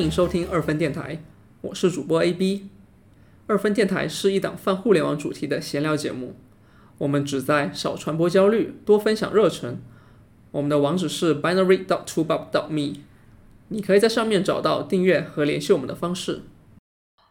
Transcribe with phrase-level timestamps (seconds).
[0.00, 1.22] 欢迎收听二分电台，
[1.60, 2.70] 我是主播 AB。
[3.46, 6.36] 二分电台是一档泛互联网主题的闲聊节目，
[6.96, 9.78] 我们旨在少传播焦虑，多分享热忱。
[10.52, 13.00] 我们的网址是 binary dot t o b u b dot me，
[13.68, 16.44] 你可以在上面找到订阅和联系我们的方式。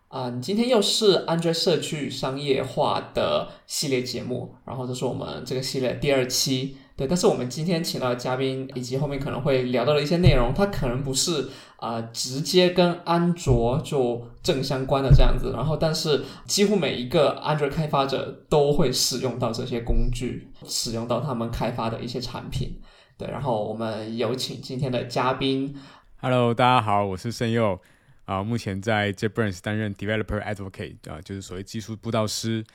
[0.09, 6.77] 啊，今天又是 Android 社区商业化的系列节目，然后这是我们这个系列第二期。
[6.99, 15.53] 对，但是我们今天请到的嘉宾以及后面可能会聊到的一些内容，它可能不是啊直接跟安卓就正相关的这样子。
[15.53, 22.81] 然后，但是几乎每一个安卓开发者都会使用到这些工具，使用到他们开发的一些产品。
[23.17, 25.73] 对，然后我们有请今天的嘉宾。
[26.17, 27.79] Hello，大家好，我是盛佑
[28.25, 32.65] 啊，目前在 JetBrains 担任 Developer Advocate 啊，就是所谓技术布道师。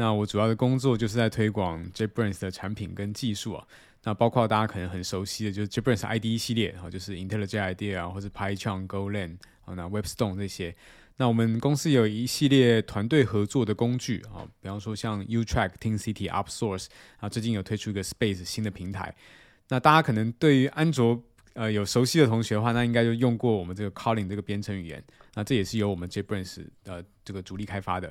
[0.00, 3.66] 那我主要的工作就是在推广 JetBrains 的产品跟技术啊，
[4.02, 10.74] 那包括大家可能很熟悉的，就是 JetBrains IDE 系列啊，就是 IntelliJ IDEA 啊，或者 PyCharm、GoLang 啊，那 WebStone 这些。
[11.18, 16.86] 那我们公司有一系列团队合作的工具啊，比方说像 Utrack、TeamCity、UpSource
[17.18, 19.14] 啊，最近有推出一个 Space 新的平台。
[19.68, 25.04] 那大家可能对于安卓呃有熟悉的同学的话，那应该就用过我们这个 Kotlin 这个编程语言。
[25.34, 28.10] 那这也是由我们 JetBrains 呃这个主力开发的。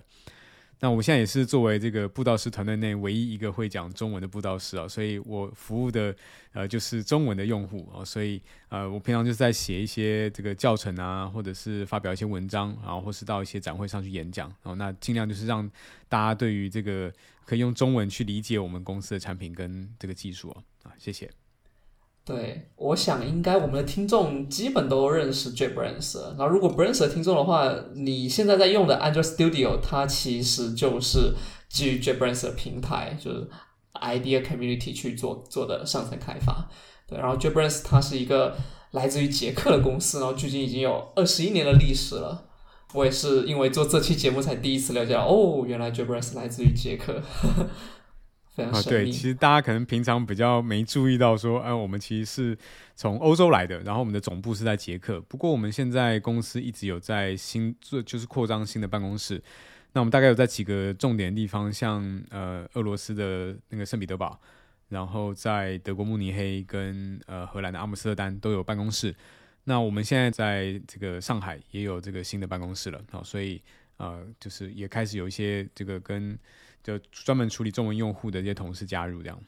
[0.82, 6.16] 那我现在也是作为这个布道师团队内唯一一个会讲中文的布道师啊，所以我服务的
[6.54, 15.70] 呃就是中文的用户啊，所以呃我平常就是在写一些这个教程啊，或者是发表一些文章，然后或是到一些展会上去演讲，然后那尽量就是让
[16.08, 17.12] 大家对于这个
[17.44, 21.30] 可以用中文去理解我们公司的产品跟这个技术啊啊，谢谢。
[22.30, 26.38] 对，我想应该我们的听众基本都认识 JetBrains。
[26.38, 31.34] 然后如果不认识的听众的话，你现在在用的 Android Studio，它其实就是
[31.70, 33.50] 基于 JetBrains 的平台，就是
[33.94, 36.70] Idea Community 去做做的上层开发。
[37.08, 38.56] 对，然后 JetBrains 它是一个
[38.92, 42.46] 来自于捷克的公司，然后距今已经有二十一年的历史了。
[42.94, 47.14] 我也是因为做这期节目才第一次了解到，哦，原来 JetBrains 来自于捷克。
[47.14, 47.70] 呵呵
[48.66, 52.58] 啊，对，其实大家可能平常比较没注意到，说，哎，我们其实是
[52.96, 55.20] 从欧洲来的，然后我们的总部是在捷克。
[55.22, 59.42] 不过我们现在公司一直有在新做，就是扩张新的办公室。
[59.94, 64.40] 那我们大概有在几个重点地方，像呃俄罗斯的那个圣彼得堡，
[64.90, 69.16] 然后在德国慕尼黑跟呃荷兰的阿姆斯特丹都有办公室。
[69.64, 73.62] 那我们现在在这个上海也有这个新的办公室了，好，所以
[73.98, 76.38] 呃就是也开始有一些这个跟。
[76.84, 79.40] 就专门处理中文用户的这些同事加入这样。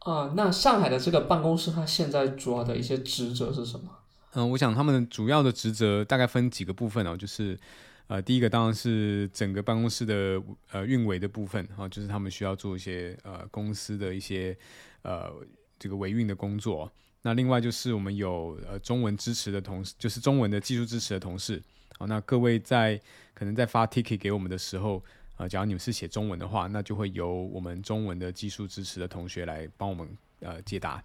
[0.00, 3.88] 啊，那上海的这个办公室，它现在主要的一些职责是什么？
[4.32, 7.56] 嗯，我想他们主要的职责大概分几个部分哦，就是
[8.08, 10.42] 呃，第一个当然是整个办公室的
[10.72, 14.56] 呃运维的部分啊，就是他们需要做一些呃公司的一些
[15.02, 15.32] 呃
[15.78, 16.90] 这个维运的工作。
[17.22, 21.62] 那另外就是我们有呃中文支持的同事，就是中文的技术支持的同事。
[21.96, 23.00] 好，那各位在
[23.34, 25.00] 可能在发 ticket 给我们的时候。
[25.42, 30.08] 呃，假如你们是写中文的话，那就会由我们中文的技术支持的同学来帮我们
[30.38, 31.02] 呃解答。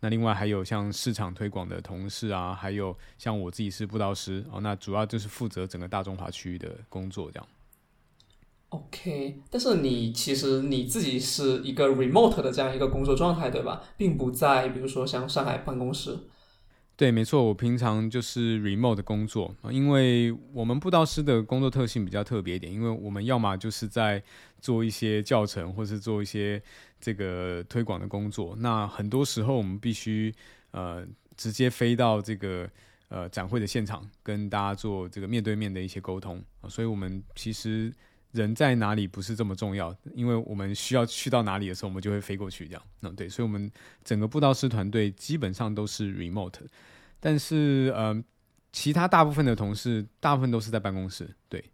[0.00, 7.48] 那另外还有像市场推广的同事啊，还有像我自己是布道师哦，那主要就是负责整个大中华区域的工作这样。
[8.70, 13.84] OK，但是你其实你自己是一个 remote 的这样一个工作状态，对吧？
[13.96, 16.18] 并不在比如说像上海办公室。
[16.96, 24.22] 对，没错，我平常就是 remote 的工作啊，因为我们布道师的工作特性比较特别一点，因为我们要么就是在
[24.60, 26.62] 做一些教程，或是做一些
[26.98, 30.34] 这个推广的工作，那很多时候我们必须
[30.70, 31.06] 呃
[31.36, 32.66] 直接飞到这个
[33.08, 37.92] 呃展会的现场，跟大家做这个面对面的一些沟通啊，所以我们其实。
[38.36, 42.82] 人在哪里不是这么重要，因为我们需要去到哪里的时候，我们就会飞过去，这样。
[43.02, 43.70] 嗯，对，所以，我们
[44.04, 46.60] 整个布道师团队基本上都是 remote，
[47.18, 48.22] 但是，呃，
[48.72, 51.64] 其他大部分的同事，大部分都是在办公室，对。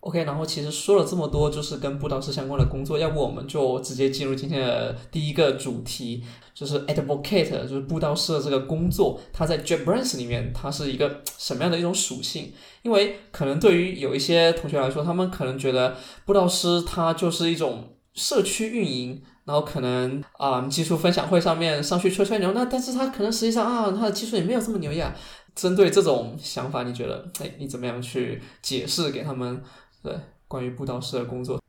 [0.00, 6.22] OK，然后其实说了这么多，就是跟布道师相关的工作，要不我们就直接进入今天的第一个主题，
[6.54, 12.52] 就是 advocate，就是布道师的这个工作，它在 JetBrains 里面，它是一个什么样的一种属性？
[12.82, 25.12] 因为可能对于有一些同学来说，他们可能觉得布道师他就是一种社区运营，然后可能啊技术分享会上面上去吹吹牛，那但是他可能实际上啊他的技术也没有这么牛呀。
[25.54, 29.60] 针对这种想法，你觉得哎，你怎么样去解释给他们？
[30.02, 31.62] 对，关于布道师的工作，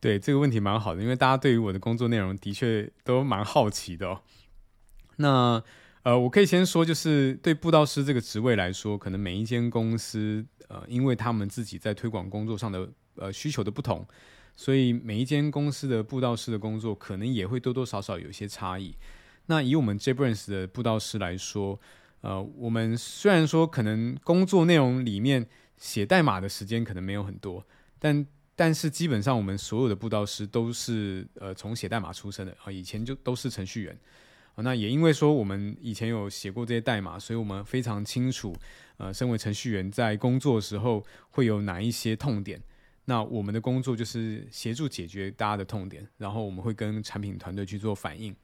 [0.00, 4.08] 对这个问题蛮好的，因为大家对于我的工作内容的确都蛮好奇的。
[4.08, 4.20] 哦。
[5.16, 5.62] 那
[6.02, 14.06] 呃，我可以先说，就是对布道师这个职位来说，可能每一间公司呃，因为他们自己在推广工作上的呃需求的不同，
[14.56, 18.94] 所以每一间公司的布道师的工作可能也会多多少少有一些差异。
[19.46, 21.78] 那以我们 JBrains 的布道师来说，
[22.22, 25.46] 呃，我们虽然说可能工作内容里面
[25.80, 27.66] 写代码的时间可能没有很多，
[27.98, 28.24] 但
[28.54, 33.98] 但是基本上我们所有的布道师都是呃从写代码出身的啊，以前就都是程序员
[34.54, 34.62] 啊。
[34.62, 38.54] 那也因为说我们以前有写过这些代码，所以我们非常清楚，
[38.98, 42.62] 呃，身为程序员在工作的时候会有哪一些痛点。
[43.06, 48.36] 那我们的工作就是协助解决大家的痛点，然后我们会跟产品团队去做反应。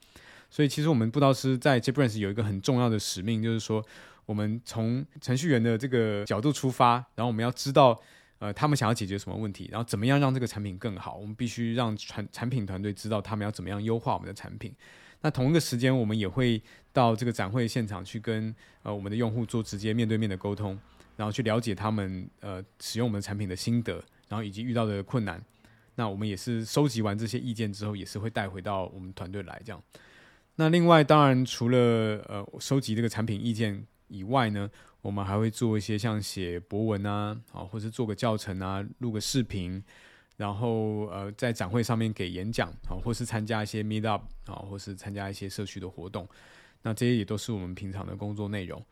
[0.48, 3.84] 所以其实我们布道师在 JetBrains 有一个很重要的使命，就是说
[4.26, 7.98] 我们从程序员的这个角度出发，然后我们要知道
[8.38, 11.16] 呃他们想要解决什么问题，然后怎么样让这个产品更好。
[11.16, 14.74] 我们必须让产产品团队知道他们要怎么样优化我们的产品。
[15.22, 16.62] 那同一个时间，我们也会
[16.92, 20.78] 到这个展会现场去跟呃我们的用户做直接面对面的沟通，
[21.16, 24.02] 然后去了解他们呃使用我们产品的心得。
[24.28, 25.40] 然后以及遇到的困难，
[25.94, 29.80] 那我们也是收集完这些意见之后，也是会带回到我们团队来这样。
[30.56, 31.78] 那另外，当然除了
[32.28, 34.70] 呃收集这个产品意见以外呢，
[35.02, 39.82] 我们还会做一些像写博文啊，啊，或是做个教程啊，录个视频，
[40.36, 46.28] 然后呃在展会上面给演讲啊，或是参加一些 meet up 啊，或是参加一些社区的活动。
[46.82, 48.84] 那这些也都是我们平常的工作内容。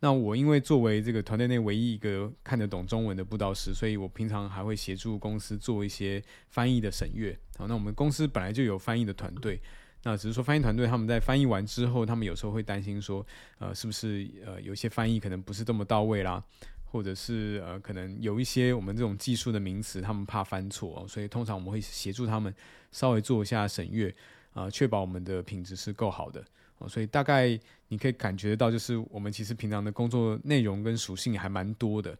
[0.00, 7.38] 那我因为作为这个团队内唯一一个看得懂中文的布道师，所以我平常还会协助公司做一些翻译的审阅。
[7.56, 9.60] 好，那我们公司本来就有翻译的团队，
[10.04, 13.24] 那只是说翻译团队他们在翻译完之后，他们有时候会担心说，
[13.58, 16.42] 呃，是不是呃有些翻译可能不是这么到位啦，
[16.84, 22.52] 或者是呃可能有一些我们这种技术的名词，他们怕翻错哦，所以通常我们会协助他们
[22.90, 24.12] 稍微做一下审阅，
[24.52, 26.44] 啊，确保我们的品质是够好的。
[26.88, 27.56] 所以大概
[27.86, 32.18] 你可以感觉到，就是我们其实平常的工作内容跟属性还蛮多的，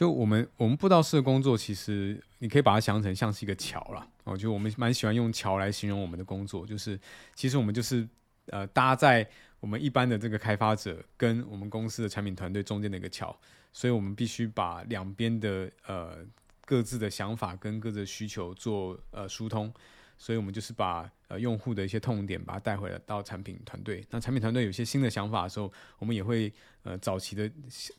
[0.00, 4.08] 就我们我们布道师的工作，其实你可以把它想成像是一个桥啦。
[4.24, 6.98] 哦，就我们蛮喜欢用桥来形容我们的工作，就是
[7.34, 8.08] 其实我们就是
[8.46, 9.28] 呃搭在
[9.60, 13.38] 我们一般的这个开发者跟我们公司的产品团队中间的一个桥，
[13.74, 16.24] 所以我们必须把两边的呃
[16.64, 19.70] 各自的想法跟各自的需求做呃疏通。
[20.22, 24.06] 所以，我们就是把呃用户的一些痛点，把它带回来到产品团队。
[24.10, 26.52] 那产品团队有些新的想法的时候，我们也会
[26.82, 27.50] 呃早期的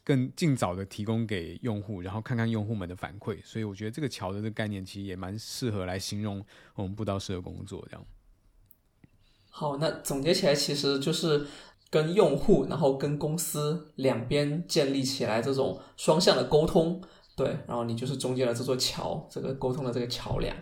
[0.04, 3.44] 更尽早的提供给用户，然后看看用户们的反馈。
[3.44, 6.46] 所以，我觉得这个桥的这个概念其实也蛮适合来形容
[6.76, 8.06] 我们布道师的工作这样。
[9.50, 11.48] 好，那总结起来，其实就是
[11.90, 17.02] 跟用户，然后跟公司两边建立起来这种双向的沟通，
[17.36, 20.56] 对，然后你就是中间的这座桥，这个沟通的这个桥梁。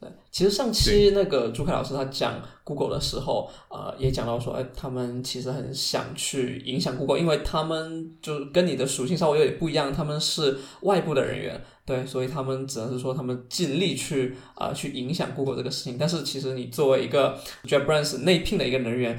[0.00, 15.98] 对，其实上期那个朱凯老师他讲 Google 的时候，呃，也讲到说，哎，他们其实很想去影响 Google，因为他们就跟你的属性稍微有点不一样，他们是外部的人员，对，所以他们只能是说他们尽力去啊去影响 Google 这个事情。
[15.98, 19.18] 但是其实你作为一个 JetBrains 内聘的一个人员，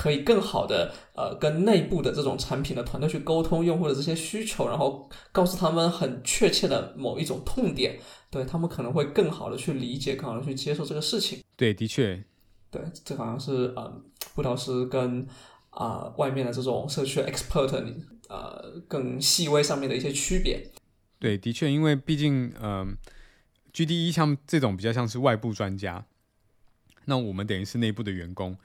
[0.00, 7.98] 可以更好的呃跟内部的这种产品的团队去沟通用户的这些需求，然后告诉他们很确切的某一种痛点。
[8.30, 11.40] 对他们可能会更好的去理解，更好的去接受这个事情。
[11.54, 12.24] 对，的确，
[12.70, 14.02] 对，这好像是呃，
[14.34, 15.26] 布道师跟
[15.68, 17.94] 啊外面的这种社区 expert
[18.30, 20.66] 呃更细微上面的一些区别。
[21.18, 22.96] 对，的确，因为毕竟嗯
[23.74, 26.06] ，GDE 像这种比较像是外部专家，
[27.04, 28.56] 那我们等于是内部的员工，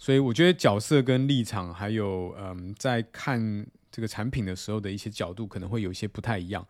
[0.00, 6.66] 所以我觉得角色跟立场，还有嗯，在看这个产品的时候的一些角度，可能会有一些不太一样。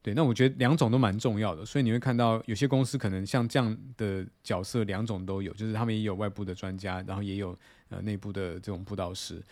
[0.00, 7.54] 对，那我觉得两种都蛮重要的，所以你会看到有些公司可能像这样的角色两种都有，就是他们也有外部的专家，然后也有
[7.90, 9.44] 呃内部的这种布道师。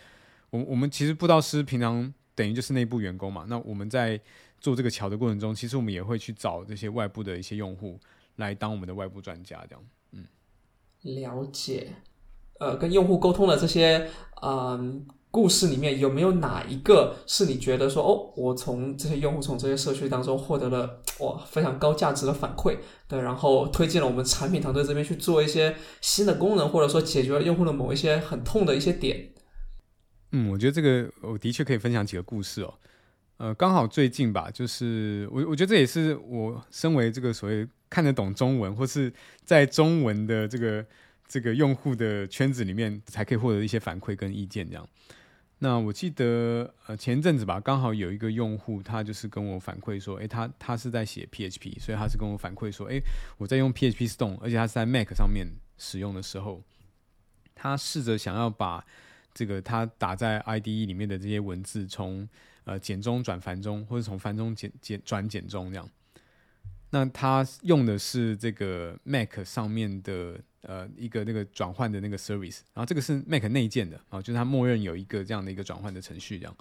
[0.49, 4.19] 我我们其实布道师平常等于就是内部员工嘛，那我们在
[4.59, 7.99] 做这个桥的过程中，其实我们也会去找这些外部的一些用户
[8.37, 9.85] 来当我们的外部专家，这样。
[10.13, 10.25] 嗯，
[11.03, 11.93] 了解。
[12.59, 14.07] 呃，跟用户沟通的这些，
[14.43, 15.05] 嗯。
[15.31, 22.75] 故事里面有没有哪一个是你觉得说哦，我从这些用户从这些社区当中获得了哇非常高价值的反馈，
[23.07, 29.29] 对，然后推荐了我们产品团队这边去做一些新的功能，或者说解决了用户的某一些很痛的一些点。
[30.31, 32.73] 嗯，我觉得这个我的确可以分享几个故事哦。
[33.37, 39.13] 呃，刚好最近吧，就是我我觉得这也是我身为这个所谓看得懂中文或是
[39.45, 40.83] 在中文的这个
[41.29, 44.85] 这个用户的圈子里面才可以获得一些反馈跟意见这样。
[45.59, 52.99] 那我记得呃前阵子吧，刚好有一个用户，他就是跟我反馈说，诶，他他是在写 PHP，所以他是跟我反馈说，诶，
[53.37, 55.45] 我在用 PHP Stone，而且他是在 Mac 上面
[55.77, 56.63] 使用的时候，
[57.53, 58.83] 他试着想要把
[59.33, 62.27] 这个他打在 IDE 里面的这些文字从
[62.63, 65.87] 呃简中转繁中，或者从繁中简简转简中这样。
[66.91, 76.55] 那他用的是这个 Mac 上面的呃一个那个转换的那个 service，然后这个是 Mac 内建的啊，就是它默认有一个这样的一个转换的程序这样。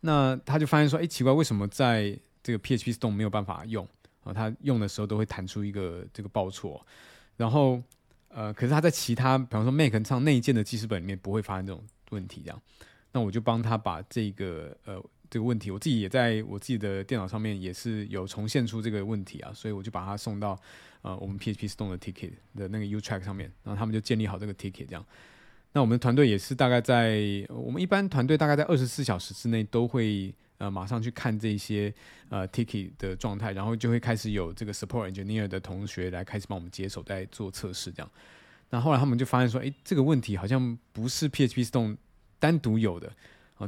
[0.00, 3.86] 那他就发现说，哎，奇怪，为什么在这个 PHP Storm 没有办法用
[4.24, 4.32] 啊？
[4.32, 6.84] 他用的时候都会弹出一个这个报错，
[7.36, 7.80] 然后
[8.28, 12.60] 呃，可是他在其他，比方说 Mac 上内建的记事本里面不会发生这种问题这样。
[13.12, 15.00] 那我就帮他把这个呃
[15.32, 20.60] 这个问题，我自己也在我自己的电脑上面也是有重现出这个问题啊，所以我就把它送到
[21.00, 25.02] 呃我们 PHP Stone 的 ticket 的那个 U track 上面，然后他们就建立好这个 ticket 这样。
[25.72, 31.90] 那我们团队也是大概在我们一般团队大概在二十四小时之内都会呃马上去看这些
[32.28, 38.12] 呃 ticket 的状态，然后就会开始有这个 support engineer 的同学来开始帮我们接手在做测试这样。
[38.68, 41.96] 那后来他们就发现说，哎，这个问题好像不是 PHP Stone
[42.38, 43.10] 单独有的，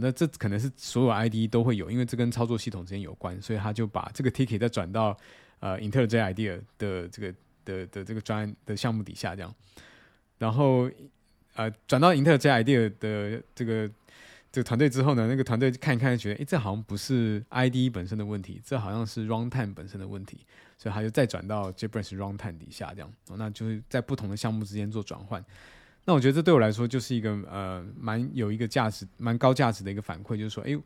[0.01, 5.17] 那这可能是所有 ID 都会有，因为这跟操作系统之间有关，所以他就把这个 ticket 再转到
[5.61, 7.35] 呃 Intel J IDEA 的这个
[7.65, 9.55] 的的这个专的项目底下这样，
[10.39, 10.91] 然后。
[11.57, 13.89] 呃，转到 Intel J IDEA 的这个
[14.51, 20.39] 这个团队之后呢，那个团队看一看，觉得哎，这好像不是 ID 本身的问题，这好像是 Runtime 本身的问题，
[20.77, 25.45] 所以他就再转到 JetBrains Runtime 底下这样，那就是在不同的项目之间做转换。
[26.05, 30.79] 那我觉得这对我来说就是一个呃，蛮有一个价值、蛮高价值的一个反馈，就是说，哎，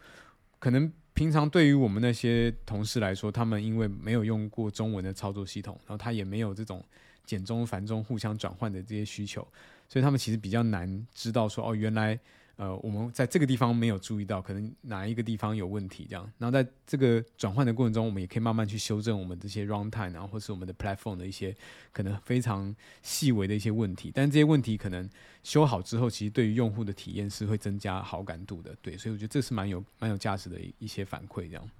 [0.58, 6.84] 可能平常对于我们那些同事来说，他们因为没有用过中文的操作系统，然后他也没有这种
[7.24, 9.46] 简中繁中互相转换的这些需求。
[9.88, 12.18] 所以他们其实比较难知道说哦，原来
[12.58, 16.30] 呃我们在这个地方没有注意到，可能哪一个地方有问题这样。
[16.38, 21.56] 然后在这个转换的过程中，我们也可以慢慢去修正我们这些 runtime，然后或是我们的 platform 的一些
[21.92, 24.10] 可能非常细微的一些问题。
[24.12, 25.08] 但这些问题可能
[25.44, 28.76] 修好之后，其实对于用户的体验是会增加好感度的。
[28.82, 31.70] 对，所以我觉得这是蛮有蛮有价值的一些反馈这样。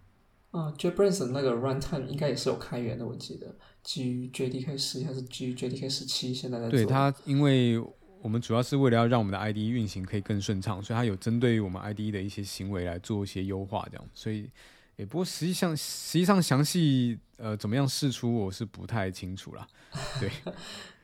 [0.51, 6.71] 啊，JetBrains 那个 runtime 应该也是有开源的，我记得基于 JDK 十还是基于 JDK 十七，现在。
[6.71, 7.79] 对它，因为
[8.21, 14.05] 我们主要是为了要让我们的 IDE 运行可以更顺畅，所以它有针对于我们 IDE 的一些行为来做一些优化，这样。
[14.13, 14.51] 所以，
[14.97, 19.67] 也不过实际上实际上详细呃怎么样试出，我是不太清楚啦。
[20.19, 20.31] 对，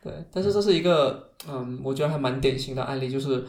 [0.03, 3.47] 对，但是这是一个嗯，我觉得还蛮典型的案例，就是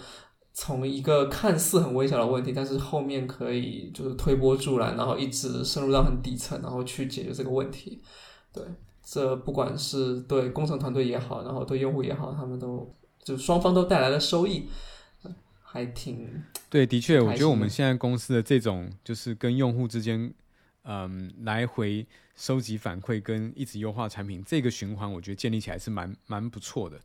[0.54, 8.02] 从一个看似很微小的问题，但是后面可以就是推波助澜，然后一直深入到很底层，然后去解决这个问题。
[8.54, 8.64] 对，
[9.04, 12.96] 这不管是对工程团队也好，然后对用户也好，他们都。
[13.26, 14.70] 就双方都带来了收益，
[15.64, 16.86] 还挺对。
[16.86, 20.32] 的确，我觉得我们现在公司的这种就是跟用户之间，
[20.84, 22.06] 嗯，来回
[22.36, 27.02] 收集反馈跟一直优化产品这个循环，我觉得建立起来是蛮蛮不错的。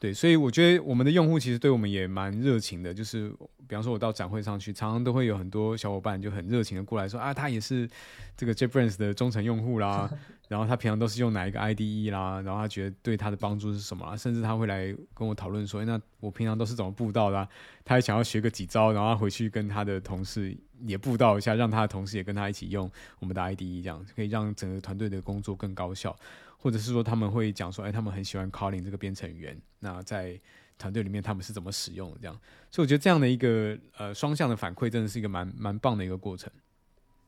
[0.00, 2.92] 对，所以我觉得我们的用户其实对我们也蛮热情的。
[2.92, 3.28] 就是
[3.68, 7.86] 比方说，我到展会上去，常常都会有很多小伙伴就很热情的过来说啊，他也是
[8.34, 10.10] 这个 JetBrains 的忠诚用户啦。
[10.48, 12.40] 然后他平常都是用哪一个 IDE 啦？
[12.40, 14.16] 然后他觉得对他的帮助是什么？
[14.16, 17.46] 甚至他会来跟我讨论说：“那我平常都是怎么布道的？”
[17.84, 22.90] 他还想要学个几招，然后回去跟他的同事也布道一下，让他的同事也跟他一起用
[23.20, 26.16] 我们的 IDE，这样可以让整个团队的工作更高效。
[26.60, 30.38] 或者是说他们会讲说：“哎，他们很喜欢 Calling 这个编程语言。”那在
[30.78, 32.18] 团队里面他们是怎么使用的？
[32.20, 32.34] 这样，
[32.70, 36.50] 所以我觉得这样的一个呃双向的反馈，真的是一个蛮蛮棒的一个过程。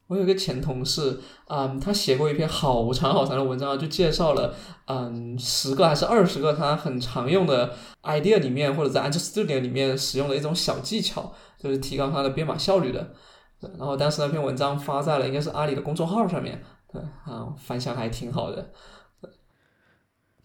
[0.09, 4.55] 我有一个前同事，嗯，他写过一篇好长好长的文章，就介绍了，
[4.87, 13.15] 嗯，十个还是二十个他很常用的 idea 里面或者在 Android Studio 里面使用的一种小技巧，就是提高他的编码效率的。
[13.61, 16.63] 然后当时那篇文章发在了应该是阿里的公众号上面，
[16.93, 18.71] 对，啊，反响还挺好的。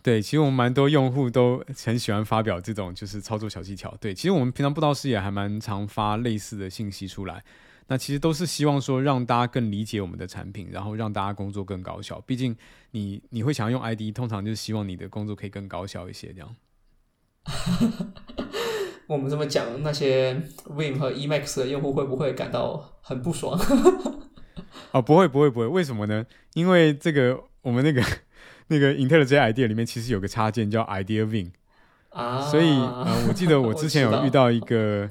[0.03, 3.93] 对，其实我们蛮多用户都很喜欢发表这种就是操作小技巧。
[3.99, 7.43] 对，其实我们平常布道师也还蛮常发类似的信息出来。
[7.89, 12.21] 那其实都是希望说让大家更理解我们的产品，然后让大家工作更高效。
[12.21, 12.55] 毕竟
[12.91, 16.33] 你你会想要用 ID，通常就是希望你的工作可以更高效一些。
[16.33, 16.55] 这样，
[19.07, 20.33] 我们这么讲，那些
[20.65, 23.57] Vim 和 Emacs 的用户会不会感到很不爽？
[24.91, 26.25] 哦，不会不会不会，为什么呢？
[26.55, 28.03] 因为这个我们那个
[28.67, 31.51] 那个 IntelliJ IDEA 里面其实有个插件叫 IDEA Win
[32.09, 35.09] 啊，所以呃，我记得我之前有遇到一个。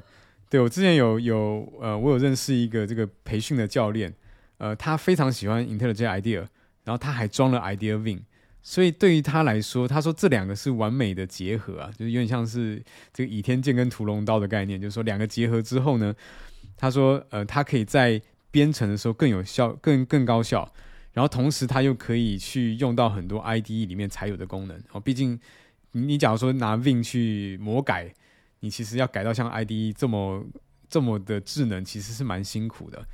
[0.49, 4.13] 对，我之前有有呃，我有认识一个这个培训的教练，
[4.59, 6.47] 呃，他非常喜欢 IntelliJ IDEA，
[6.85, 8.21] 然后他还装了 IDEA Win
[8.63, 12.81] 所以对于他来说，他说这两个是完美的结合啊，就是有点像是
[13.13, 16.15] 这个倚天剑跟屠龙刀的概念，就是说两个结合之后呢，
[16.77, 20.73] 他说呃，他可以在编程的时候更有效、更更高效，
[21.17, 25.39] 然后同时它又可以去用到很多 IDE 里面才有的功能哦，毕竟
[25.93, 28.13] 你你假如说拿 Vim 去魔改。
[28.59, 30.43] 你其实要改到像 IDE 这么
[30.89, 33.07] 这么的智能，其实是蛮辛苦的。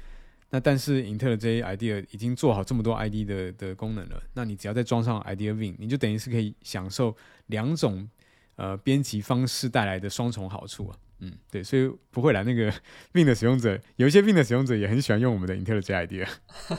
[0.50, 7.14] 那但是 IntelliJ IDEA 已经做好这么多 IDE 的的功能了，那你只要再装上 Idea Win，你就等于是可以享受
[7.48, 8.08] 两种
[8.56, 10.98] 呃编辑方式带来的双重好处啊。
[11.26, 12.70] 嗯，对，所以不会来那个
[13.14, 16.28] Win 的使用者，有一些 Win 的使用者也很喜欢用我们的 IntelliJ IDEA。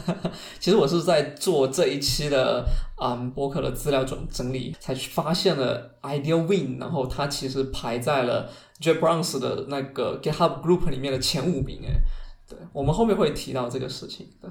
[0.61, 2.67] 其实我是在做这一期的
[2.99, 11.81] 啊博客的资料整整理，才发现了 IDEA Win，然后它其实排在了 JetBrains 的那个 GitHub Group 里面的前五名。
[11.87, 12.03] 哎，
[12.47, 14.29] 对，我们后面会提到这个事情。
[14.43, 14.51] 对，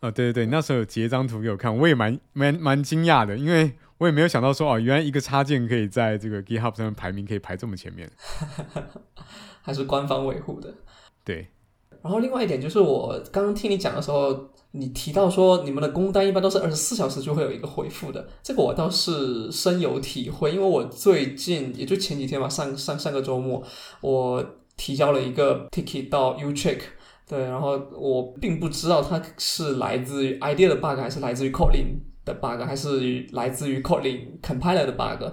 [0.00, 3.74] 啊，对对对，那时候有截张图给我看，我也蛮蛮蛮惊讶的，因为。
[3.98, 8.10] 我也没有想到说哦，原来一个插件可以在这个 GitHub 上面排名可以排这么前面，
[9.60, 10.72] 还是官方维护的。
[11.24, 11.48] 对。
[12.00, 23.60] 然后另外一点就是，我刚刚听你讲的时候，你提到说你们的工单一般都是二十四小时就会有一个回复的，这个我倒是深有体会，因为我最近也就前几天吧，上上上个周末，
[24.00, 26.78] 我提交了一个 ticket 到 Ucheck，
[27.28, 31.98] 对，然后我并不知道它是来自于 idea 的 bug 还是来自于 Kotlin。
[32.28, 35.24] 的 bug 还是来自于 Kotlin compiler 的 bug，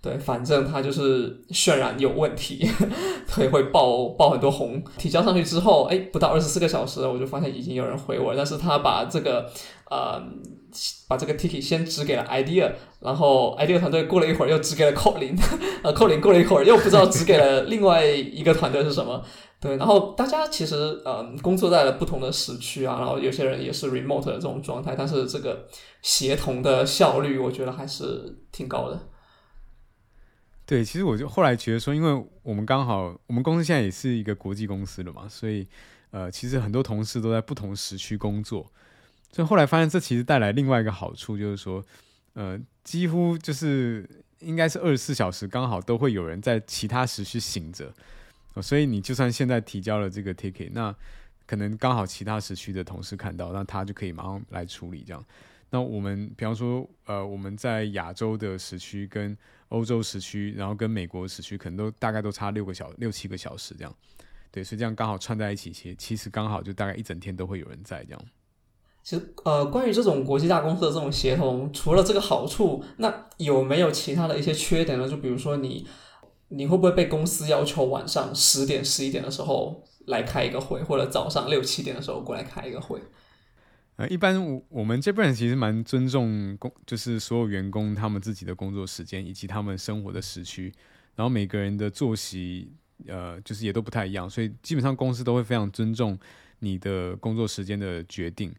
[0.00, 2.68] 对，反正它就是渲染有问题，
[3.34, 4.82] 对，会爆爆很多红。
[4.98, 9.50] 提交上去之后，哎，不到二十四个小时，我就发现已经有人回我，但是他把这个
[9.90, 10.22] 呃，
[11.08, 15.36] 把这个 ticket 先指给了 idea，然后 idea 团队过了一会儿又指给了 Kotlin，
[15.82, 19.22] 呃，Kotlin 过了一会儿又不知道指给了另外一个团队是什么。
[19.62, 25.68] 对，然后大家其实呃工作在了不同的时区啊，然后有些人也是 remote 的这种状态，但是这个
[26.02, 29.08] 协同的效率，我觉得还是挺高的。
[30.66, 35.68] 对，其实我就后来觉得说，因为我们刚好我们公司现在也是一个国际公司了嘛，所以
[36.10, 38.68] 呃，其实很多同事都在不同时区工作，
[39.30, 41.80] 所以后来发现这其实带来另外一个好处，就是说
[42.34, 44.08] 呃，几乎就是
[44.40, 47.92] 应该是二十四小时刚好都会有人在其他时区醒着。
[48.60, 50.94] 所以你就算现在提交了这个 ticket，那
[51.46, 55.24] 可能刚好其他时区的同事看到，那他就可以马上来处理这样。
[55.70, 59.34] 那我们比方说，呃，我们在亚洲的时区跟
[59.70, 63.94] 欧洲时区，然后跟美国时区，可能都大概都差六个小六七个小时这样。
[64.50, 68.22] 对，所以这样刚好串在一起，其其实刚好就大概一整天都会有人在这样。
[69.02, 75.08] 其实呃，关于这种国际大公司的这种协同，除了这个好处，那有没有其他的一些缺点呢？
[75.08, 75.86] 就比如说你。
[76.54, 83.00] 你会不会被公司要求晚上十点、十一点的时候来开一个会，或者早上六七点的时候过来开一个会？
[83.96, 90.70] 呃，一般我我们这边其实蛮尊重工，就是所有员工他们自己的工作时间以及他们生活的时区，
[91.14, 92.70] 然后每个人的作息，
[93.06, 96.18] 呃，就是也都不太一样，所以基本上公司都会非常尊重
[96.58, 98.54] 你的工作时间的决定。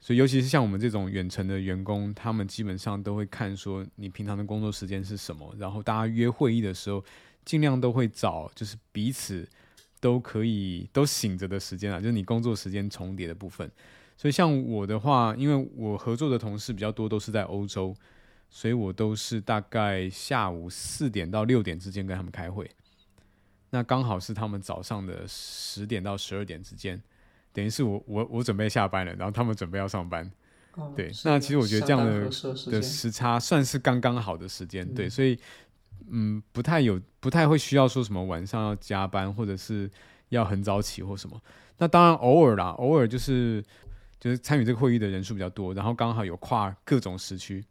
[0.00, 7.04] 所以尤其是像我们这种远程的员工，他们基本上都会看说你平常的工作时间是什么，然后大家约会议的时候。
[7.46, 9.48] 尽量都会找就是彼此
[10.00, 13.70] 都可以都醒着的时间啊，就是你工作时间重叠的部分。
[14.18, 17.94] 所以像我的话，因为我合作的同事比较多，都是在欧洲，
[18.50, 22.70] 所以我都是大概下午四点到六点之间跟他们开会。
[23.70, 27.00] 那刚好是他们早上的十点到十二点之间，
[27.52, 30.30] 等于是我我我准备下班了，然后他们准备要上班。
[30.94, 32.28] 对，那其实我觉得这样的
[32.70, 34.86] 的时差算是刚刚好的时间。
[34.94, 35.38] 对，所以。
[36.10, 39.90] 嗯，不太有，不太会需要说什么晚上要加班，或者是
[40.28, 41.40] 要很早起或什么。
[41.78, 43.62] 那当然偶尔啦，偶尔就是
[44.18, 47.64] 就是参与这个会议的人数比较多，然后刚好有跨各种时区。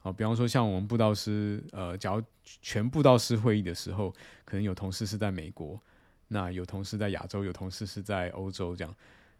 [0.00, 2.22] 好，比方说像我们布道师，呃，假如
[2.62, 4.10] 全布道师会议的时候，
[4.44, 5.78] 可能有同事是在美国，
[6.28, 8.94] 那有同事在亚洲，有同事是在欧洲，这样。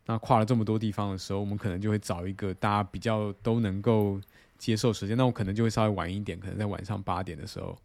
[0.07, 4.21] 那跨了这么多地方的时候，我们可能就会找一个大家比较都能够
[4.59, 5.17] 接受时间。
[5.17, 7.77] 那我可能就会稍微晚一点，可能在晚上八点的时候。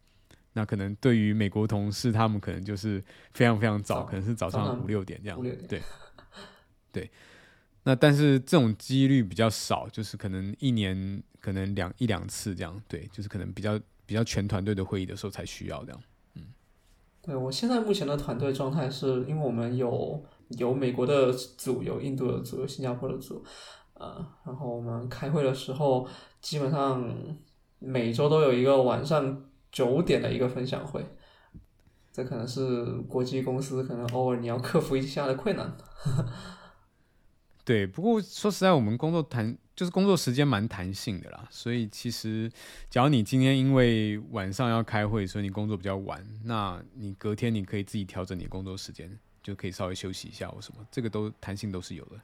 [0.58, 5.42] 那可能对于美国同事，他们可能就是非常非常早，可能是早上五六点这样。
[5.68, 5.82] 对，
[6.94, 7.12] 对。
[7.84, 12.82] 那但是这种几率比较少，就是可能一年可能两一两次这样。
[12.88, 16.02] 对，就是可能比较比较全团队的会议的时候才需要这样。
[16.36, 16.44] 嗯，
[17.22, 20.24] 对我现在目前的团队状态是因为我们有
[20.58, 23.44] 有美国的组，有印度的组，有新加坡的组，
[23.96, 26.08] 呃，然后我们开会的时候
[26.40, 27.14] 基本上
[27.80, 29.50] 每周都有一个晚上。
[29.76, 31.06] 九点的一个分享会，
[32.10, 35.76] 这可能是国际公司可能偶尔你要克服一下的困难。
[37.66, 42.50] 对，不过说实在，我们工作弹就是工作时间蛮弹性的啦，所以其实，
[42.90, 52.22] 假如你今天因为晚上要开会，所以你工作比较晚，那你隔天你可以自己调整你工作时间，就可以稍微休息一下或什么，这个都弹性都是有的。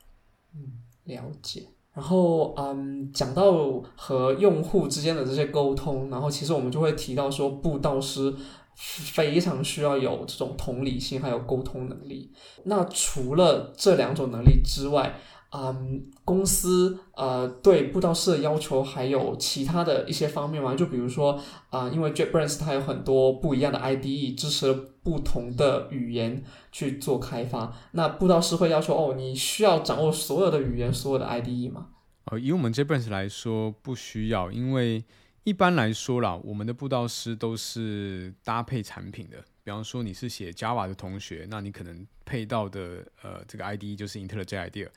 [0.54, 1.68] 嗯，了解。
[1.94, 8.34] 然后，嗯，讲到和用户之间的这些沟通，然后其实我们就会提到说，布道师
[8.76, 12.32] 非常需要有这种同理心，还有沟通能力。
[12.64, 15.20] 那除了这两种能力之外，
[15.54, 20.74] 嗯，公司呃对布道师的要求还有其他的一些方面吗？
[20.74, 21.38] 就比如说
[21.70, 24.74] 啊，因为 JetBrains 它有很多不一样的 IDE，支持
[25.04, 27.76] 不同的语言去做开发。
[27.92, 31.90] 那布道师会要求哦，你需要掌握所有的语言，所有的 IDE 吗？
[32.26, 35.04] 呃，以我们 JEPANS 来说，不需要，因为
[35.44, 39.44] 一般来说啦，我们的布道师都是搭配产品的。
[39.64, 44.88] 比方说你是写 Java 的同学，那你可能配到的呃这个 IDE 就是 IntelliJ IDEA。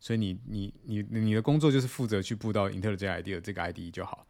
[0.00, 4.26] 所以你你你你的工作就是负责去布到 Intel 这 ID 的这个 IDE 就好，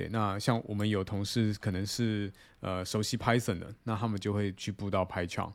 [0.00, 0.08] 对。
[0.08, 5.52] 那像我们有同事可能是呃熟悉 Python 的，那他们就会去布到 Python。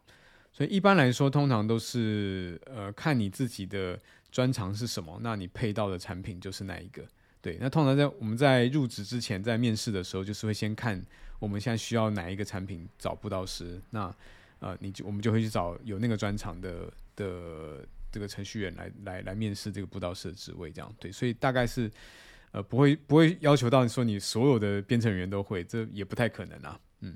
[0.53, 3.99] 所以一般来说，通常都是呃看你自己的
[4.31, 7.03] 专长是什么，那你配到的产品就是哪一个。
[7.41, 7.57] 对。
[7.59, 11.03] 那通常在我们在入职之前，在面试的时候，就是会先看
[11.39, 14.13] 我们现在需要哪一个产品找布道师，那
[14.59, 17.85] 呃你就我们就会去找有那个专长的的。
[18.11, 21.91] 这个程序员来来来面试这个布道师的职位，这样对，所以大概是
[22.51, 26.79] 呃不会不会要求到你说你所有的编程语言都会，这也不太可能啊。
[27.01, 27.15] 嗯，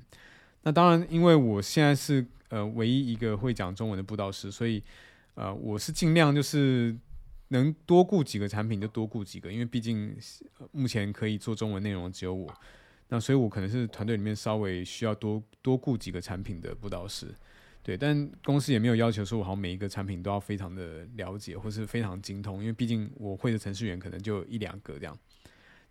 [0.62, 4.82] 那当然，因为我现在是呃唯一一个会讲中文的布道师，所以
[5.34, 6.96] 呃我是尽量就是
[7.48, 10.16] 能多顾几个产品就多顾几个，因为毕竟
[10.72, 12.52] 目前可以做中文内容只有我，
[13.08, 17.26] 那所以我可能是团队里面稍微需要多多顾几个产品的布道师。
[17.82, 25.18] 对，但公司也没有要求说，我好像每一个产品都要非常的了解，或是非常精通，因为毕竟我会的程序员可能就一两个这样。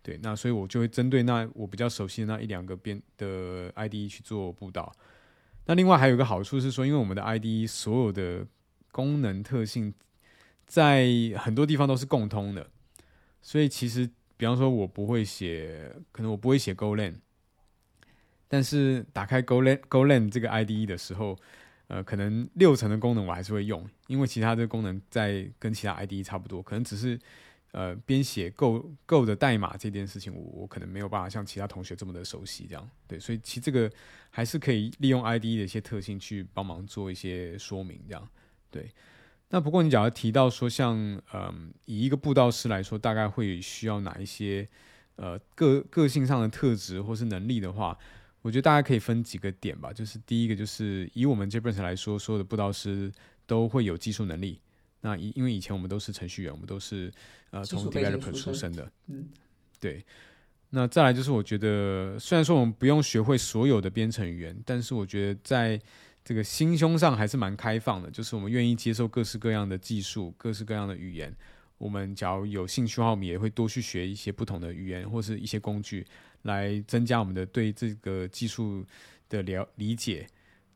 [0.00, 4.90] 对，那所以我就会针对那我比较熟悉的那一两个编的 IDE 去做布道。
[5.66, 8.46] 那另外还有一个好处是说，因为我们的 IDE 所有的
[8.92, 9.92] 功能特性
[10.66, 12.70] 在很多地方都是共通的，
[13.42, 17.16] 所以其实比方说我不会写，可能我不会写 GoLand，
[18.46, 21.36] 但是打开 Golang Golang 这个 IDE 的时候。
[21.92, 27.18] 呃，可能六成的功能我还是会用，因为其他的功能在跟其他 IDE 差不多，可能只是
[27.72, 33.90] 呃编写够够的代码这件事情，我我可能没有办法像其他同学这么的熟悉，这样对，所以其实这个
[34.30, 38.28] 还是可以利用 IDE 的一些特性去帮忙做一些说明，这样
[38.70, 38.88] 对。
[39.48, 40.96] 那不过你假如提到说，像
[41.34, 44.68] 嗯以一个布道师来说，大概会需要哪一些
[45.16, 47.98] 呃个个性上的特质或是能力的话。
[48.42, 53.12] 我觉得大家可以分几个点吧，就是第一个就是以我们这 a n 来说，所有的布道师
[53.46, 54.60] 都会有技术能力。
[55.02, 57.12] 那因因为以前我们都是程序员，我们都是
[57.50, 59.28] 呃从 developer 出身的，嗯，
[59.78, 60.04] 对。
[60.70, 65.80] 那再来就是我觉得，虽然说我们不用学会所有的编程语言，但是我觉得在
[66.24, 71.34] 这个心胸上还是蛮开放的，就是我们愿意接受各式各样的技术、各式各样的语言。
[71.80, 76.06] 我们假如有兴趣的话，我们也会多去学一些不同的语言或是一些工具。
[76.44, 78.82] 来增加我们的对这个技术
[79.28, 80.26] 的了理解，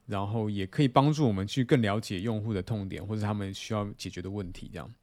[0.04, 4.68] 然后也可以帮助我们去更了解用户的痛点或者他们需要解决的问题。
[4.70, 4.94] 这样，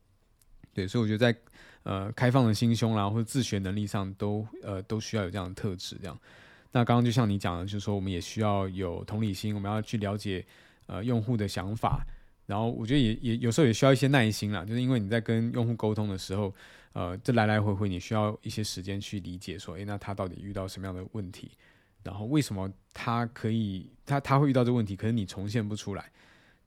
[0.71, 1.39] 对，所以我觉得在
[1.81, 5.97] 呃开放的心胸啦，或者自学能力上都呃都需要有这样的特质。
[5.99, 6.15] 这样，
[6.71, 10.45] 那刚刚就像你讲的，就是说我们也需要有同理心，我们要去了解
[10.85, 12.05] 呃用户的想法，
[12.45, 16.53] 然后我觉得也也有时候也需要一些耐心啦，就是因为你在跟用户沟通的时候。
[16.93, 21.49] 呃，这来来回回，你需要一些时间去理解，说，诶，那他到底遇到什么样的问题？
[22.03, 26.11] 然后为什么他可以，他他会遇到这个问题，可是你重现不出来？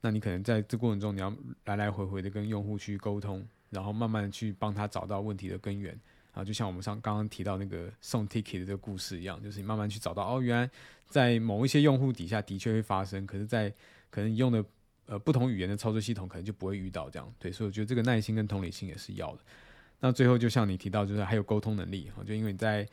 [0.01, 1.31] 那你可能在这过程中，你要
[1.67, 5.95] 来来回回的跟用户去沟通，然后慢慢去帮他找到问题的根源。
[6.33, 10.71] 啊，就像我们上刚刚提到那个送 ticket 的这个故事一样，就是你慢慢去找到，哦，原来
[11.07, 13.71] 在某一些用户底下的确会发生，可是，在
[14.09, 14.65] 可能用的
[15.07, 17.35] 呃不同语言的操作系统，可能就不会遇到这样。
[17.39, 19.39] 对，所以我觉得这个耐心跟同理心也是要的。
[20.01, 22.87] 那最后就像你提到，就是还有沟通能力啊，就因为你在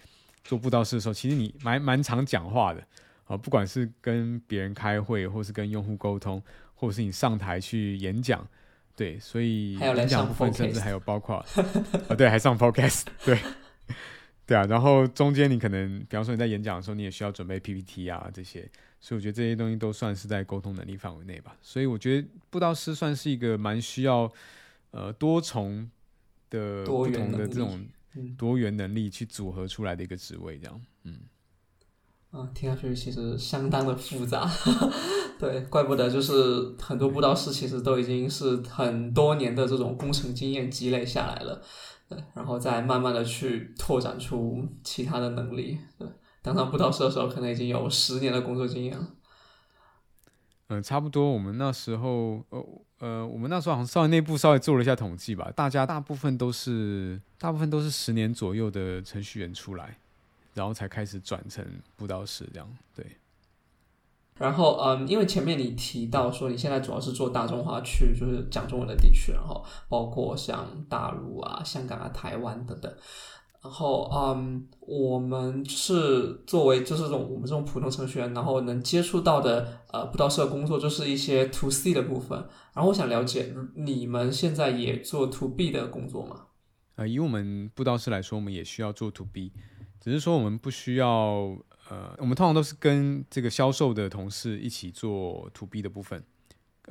[0.44, 2.82] 做布道师的时候，其实你蛮蛮常讲话的
[3.26, 6.42] 啊，不管是跟别人开会，或是跟用户沟通，
[6.74, 8.48] 或者是你上台去演讲，
[8.96, 11.38] 对，所以演讲部分甚至还有包括
[12.08, 13.38] 啊，对，还上 podcast，对，
[14.48, 18.70] 对啊，然后中间你可能，比方说你在演讲的时候，你也需要准备 PPT 啊这些，
[19.02, 21.58] 所以我觉得这些东西都算是在沟通能力范围内吧。
[21.62, 24.32] 所以我觉得布道师算是一个蛮需要
[24.92, 25.92] 呃多重。
[26.52, 27.88] 的不同的这种
[28.38, 31.22] 多元能力去组合出来的一个职位，这样，嗯，
[32.32, 34.52] 啊，听上去其实相当的复杂，
[35.40, 41.62] 对，怪不得就是很多布道师其实都已经是很多年的这种工程经验积累下来了，
[42.10, 46.06] 对，然后再慢慢的去拓展出其他的能力，对，
[46.42, 49.08] 当上布道师的时候，可能已经有十年的工作经验了。
[50.68, 51.30] 嗯，差不多。
[51.30, 52.66] 我们那时候，呃
[53.00, 59.98] 呃，我们那时候好像稍微内部稍微做了一下统计吧，大家大部分都是大部分都是十年左右的程序员出来，
[60.54, 62.68] 然后才开始转成布道师这样。
[62.96, 63.06] 对。
[64.36, 72.92] 然后，嗯，因为前面你提到说你现在主要是做大中华区，就是讲中文的地区，然后包括像大陆啊、香港啊、台湾等等。
[73.64, 82.40] 然后，嗯，我们是作为就是这种我们这种普通程序员，然后能接触到的呃布道社工作，就是一些 to C 的部分。
[82.74, 86.48] 然后我想了解，你们现在也做 to B 的工作吗？
[86.96, 89.54] 呃，以我们布道师来说，我们也需要做 to B，
[90.00, 91.56] 只是说我们不需要。
[91.90, 96.24] 呃，我们通常都是跟这个销售的同事一起做 to B 的部分。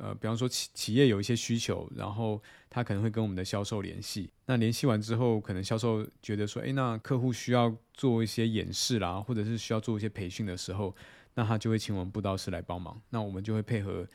[0.01, 4.31] 呃，比方说企企业有一些需求，然后他可能会跟我们的销售联系。
[4.47, 10.95] 那联系完之后，可能销售觉得说，哎，那客户需要做一些演示啦，或者是需要做一些培训的时候，
[11.35, 12.99] 那他就会请我们布道师来帮忙。
[13.11, 14.07] 那我们就会配合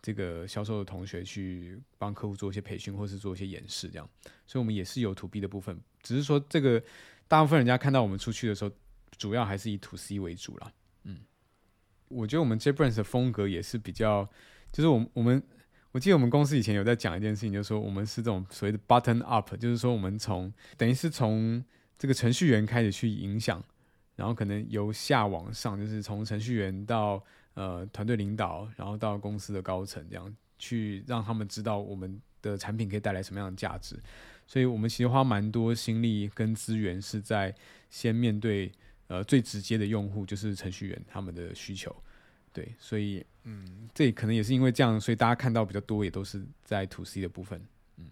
[0.00, 4.08] 这个销售的同学去帮客户做一些培训，或是做一些演示，这样。
[4.46, 6.80] 所以，我们也是有 to B 的部分，只是说这个
[7.26, 8.70] 大部分人家看到我们出去的时候。
[9.18, 10.72] 主要还是以 to C 为主啦。
[11.04, 11.20] 嗯，
[12.08, 14.28] 我觉得我们 JetBrains 的风格也是比较，
[14.72, 15.40] 就是我我们
[15.92, 21.62] 我记得我们公司以前有在讲一件事情，就是说我们是这种所谓的 button up，就是说我们从等于是从
[21.98, 23.62] 这个程序员开始去影响，
[24.16, 27.22] 然后可能由下往上，就是从程序员到
[27.54, 33.96] 呃团队领导，然后到公司的高层，这样去让他们知道我们的产品可以带来什么样的价值。
[34.46, 37.54] 所以我们其实花蛮多心力跟资源是在
[37.90, 38.72] 先面对。
[39.08, 41.94] 呃，最直接的用户就是程序员他们的需求，
[42.52, 47.60] 对，所以嗯，这可能也是因为这样，所以大家看到比较多也都是在 to C 的部分，
[47.96, 48.06] 嗯。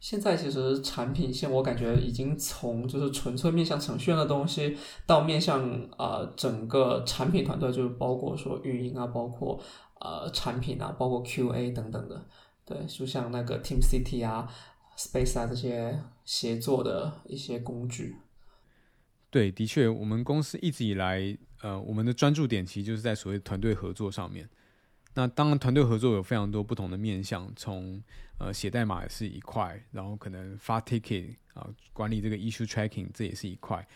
[0.00, 9.58] 现在其实产品线我感觉已经从就是纯粹面向程序员的东西，到面向啊整个产品团队，就是包括说运营啊，包括
[10.00, 12.26] 呃产品啊，包括 QA 等等的，
[12.66, 14.46] 对，就像那个 Team City 啊、
[14.98, 18.16] Space 啊这些协作的一些工具。
[19.30, 24.46] 对，的确，我们公司一直以来，呃，我们的专注点其实就是在所谓团队合作上面。
[25.14, 28.02] 那当然，团队合作有非常多不同的面向，从
[28.36, 33.86] 呃写代码也是一块，然后可能发 ticket 啊，管理这个 issue tracking 这也是一块。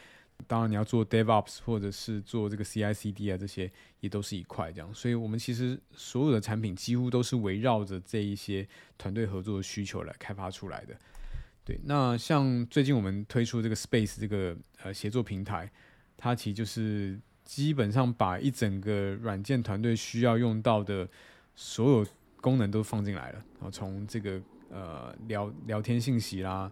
[0.47, 4.95] 当然，你要做 DevOps 或者是做这个 CI/CD 啊，这些也都是一块这样。
[4.95, 10.97] 所以，我们其实所有的产品几乎都是围绕着这一些团队合作的需求来开发出来的。
[11.67, 15.71] 对，那像最近我们推出这个 Space 这个呃协作平台，
[16.17, 21.09] 它其实就是基本上把一整个软件团队需要用到的
[21.57, 22.07] 所有
[22.43, 23.43] 功能都放进来了。
[23.55, 24.39] 然后从这个
[24.71, 26.71] 呃聊聊天信息啦，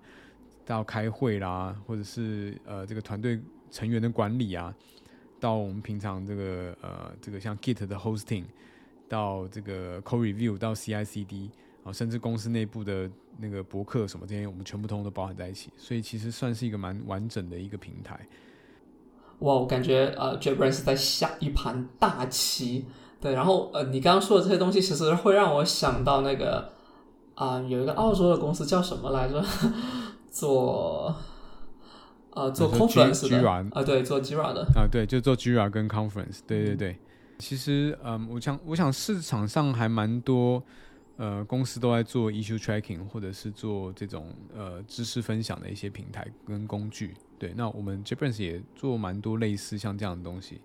[0.67, 4.77] 到开会啦，或者是呃这个团队成员的管理啊，
[5.41, 8.45] 到我们平常这个呃这个像 Git 的 Hosting，
[9.09, 11.49] 到这个 co Review，到 CI/CD。
[11.85, 13.09] 啊，甚至公司内部的
[13.39, 18.27] 那个博客什么这些，我们全部通通都包含在一起，所以其实算是一个蛮完整的一个平台。
[19.41, 22.87] 哇，我感觉呃，JetBrains 在下一盘大棋。
[23.21, 26.73] 对，然后呃，你刚刚说的这些东西，其实会让我想到那个
[27.35, 29.45] 啊，有一个澳洲的公司叫什么来着？
[30.31, 31.15] 做
[32.31, 36.41] 呃做 Conference 的啊，对，做 Jira 的啊，对，就做 Jira 跟 Conference。
[36.47, 36.99] 对对对，
[37.39, 40.63] 其实嗯，我想我想市场上还蛮多。
[41.19, 47.15] 呃，公司都在做 issue tracking，或者是做这种呃知识分享的一些平台跟工具。
[47.39, 50.61] 对，那我们 JetBrains 也做蛮多类似像这样的东西。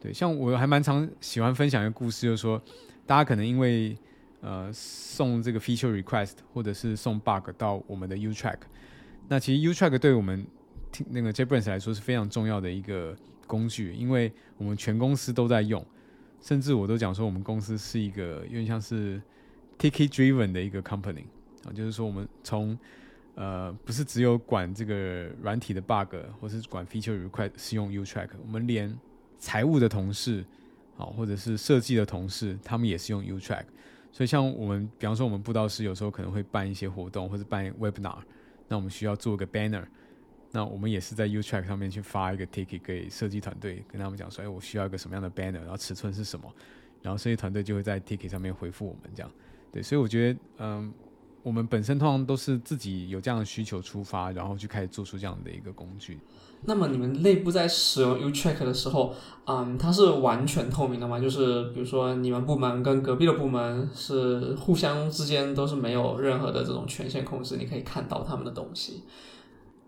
[0.00, 2.62] 对，像我还蛮常喜欢分享一个故事，就是说
[3.06, 3.96] 大家可能因为
[4.40, 8.58] 呃送这个 feature request 或者是送 bug 到我们的 U track，
[9.28, 10.46] 那其实 U track 对我们
[11.10, 15.84] 那个 JetBrains 来说是非常重要的一个工具，因为我们全公司都在用，
[16.40, 19.20] 甚至我都讲说我们公司是一个有点像是。
[19.78, 21.22] Ticket driven 的一个 company
[21.64, 22.76] 啊，就是说我们从
[23.38, 28.92] 呃不是只有管这个软体的 bug，或是管 feature request 是用 U track，我们连
[29.38, 30.44] 财务的同事
[30.96, 33.62] 啊，或者是设计的同事，他们也是用 U track。
[34.10, 38.18] 所以像我们，比方说我们布道师有时候可能会办一些活动，或者办 webinar，
[38.66, 39.84] 那我们需要做个 banner，
[40.50, 46.52] 那我们也是在 U track 上面去发一个 ticket 给设计团队，跟他们讲说，哎，我需要一个什么样的 banner，然后尺寸是什么，
[47.02, 49.30] 然后设计团队就会在 ticket 上面回复我们这样。
[49.70, 50.92] 对，所以我觉得，嗯，
[51.48, 56.18] 我们本身通常都是自己有这样的需求出发，然后去开始做出这样的一个工具。
[56.66, 59.14] 那么你们内部在使用 U Track 的时候，
[59.46, 61.18] 嗯，它是完全透明的吗？
[61.18, 69.04] 就是比如说你们部门跟隔壁的部门是互相之间都是没有任何的这种权限控制，你可以看到他们的东西。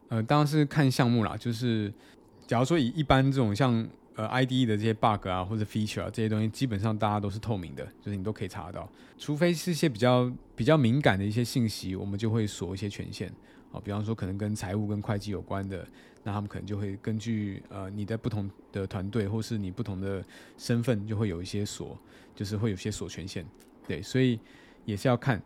[0.08, 1.92] 呃，当然是看项目啦，就是
[2.46, 3.86] 假如说以一般这种像。
[4.20, 8.86] 呃，IDE 的这些 bug 啊，或者 feature 啊，这些东西基本上大家都是透明的，就是你都可以查得到。
[9.16, 13.32] 除非是一些比较比较敏感的一些信息，我们就会锁一些权限。
[13.72, 15.86] 啊，比方说可能跟财务跟会计有关的，
[16.22, 20.22] 那他们可能就会根据呃你的不同的团队或是你不同的
[20.58, 21.96] 身份，就会有一些锁，
[22.34, 23.42] 就是会有些锁权限，
[23.88, 24.38] 对，所以
[24.84, 25.40] 也是要看。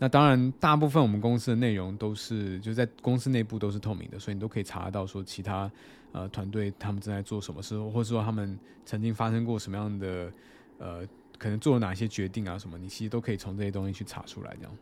[0.00, 5.70] 那当然，大部分我们公司的内容都是就在公司内部都是透明的，所以你都可以查得到说其他
[6.12, 10.32] 呃团队他们正在做什么事，或者说他们曾经发生过什么样的
[10.78, 11.06] 呃
[11.38, 14.76] 可能做了哪些决定啊什么，你其实都可以从这些东西去查出来这样。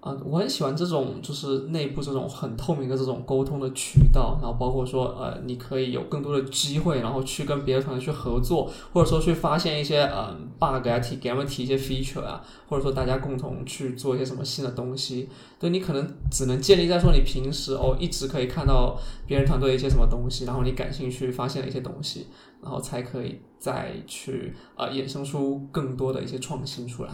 [0.00, 15.28] 啊，我很喜欢这种就是内部这种很透明的这种沟通的渠道，然后包括说呃，你可以有更多的机会，然后去跟别的团队去合作，或者说去发现一些嗯 bug 啊，提给他们提一些 feature 啊，或者说大家共同去做一些什么新的东西。
[15.58, 22.28] 对你可能只能建立在说你平时哦一直可以看到别人团队一些什么东西，然后你感兴趣发现了一些东西，
[22.62, 27.10] 然后才可以再去啊衍生出更多的一些创新出来。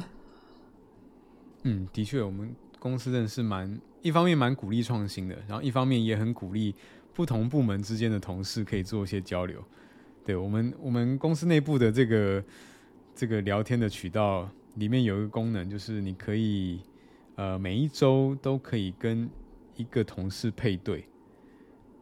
[1.65, 2.55] 嗯，的确，我们。
[2.79, 6.75] 公司真的是蛮一方面蛮鼓励创新的，然后一方面也很鼓励
[7.13, 9.63] 不同部门之间的同事可以做一些交流。
[10.25, 12.45] 对我们，我们公司内部的这个
[13.15, 16.81] 这个聊天的渠道里面有一个功能，就是你可以
[17.35, 19.29] 呃每一周都可以跟
[19.75, 21.07] 一个同事配对，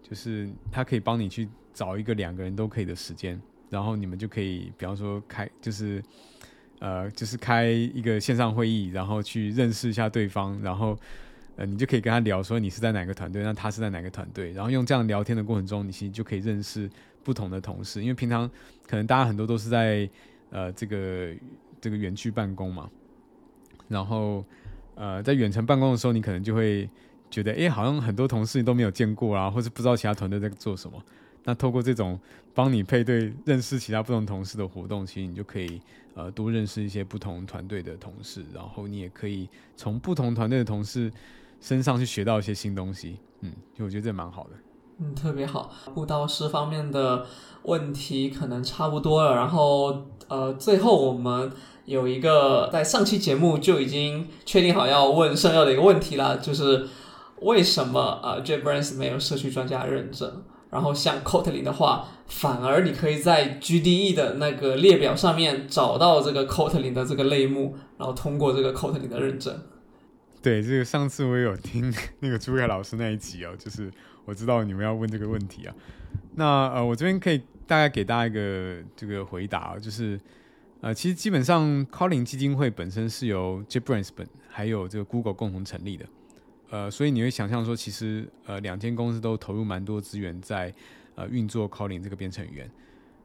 [0.03, 6.03] 就是他可以帮你去找一个两个人都可以的时间，然后你们就可以比方说开就是。
[6.85, 10.95] 呃，就是开一个线上会议，然后去认识一下对方，然后
[11.57, 16.91] 呃，你就可以跟他聊说你是在哪个团队，那他是在哪个团队，然后用这样聊天的过程中，你其实就可以认识
[17.23, 18.47] 不同的同事，因为平常
[18.87, 20.07] 可能大家很多都是在
[20.51, 21.35] 呃这个
[21.81, 22.91] 这个园区办公嘛，
[23.89, 24.45] 然后
[24.95, 26.87] 呃在远程办公的时候，你可能就会
[27.31, 31.03] 觉得，哎，好像很多同事都没有见过啊，或者不知道其他团队在做什么。
[31.45, 32.19] 那透过这种
[32.55, 35.81] 帮你配对、认识其他不同同事的活动，其实你就可以
[36.15, 41.13] 呃多认识一些不同团队的同事，然后你也可以从不同团队的同事
[41.61, 43.19] 身上去学到一些新东西。
[43.41, 44.51] 嗯，就我觉得这蛮好的。
[44.99, 45.71] 嗯，特别好。
[45.95, 47.27] 布道师方面的
[47.65, 51.51] 问题可能差不多了，然后呃，最后我们
[51.85, 56.87] 有一个在上期节目就已经确定好要问圣耀的一个问题了，就是
[57.41, 60.45] 为什么呃 JetBrains 没有社区专家认证？
[60.75, 69.57] 然后像 Kotlin 的话，反而你可以在 GDE 的那个列表上面找到这个 Kotlin 的这个类目，然后通过这个 Kotlin 的认证。
[70.43, 73.89] 对，这个上次我有听 那个朱凯老师那一集哦，就是
[74.25, 75.73] 我知道你们要问这个问题啊。
[76.35, 80.19] 那呃，我这边可以大概给大家一个这个回答，就是
[80.81, 86.05] 呃，其实基本上 Kotlin 基金会本身是由 JetBrains 本还有这个 Google 共同成立的。
[86.75, 90.75] 呃，所以你会想象说，其实呃，两间公司都投入蛮多资源在
[91.15, 92.69] 呃运作 Kotlin 这个编程语言。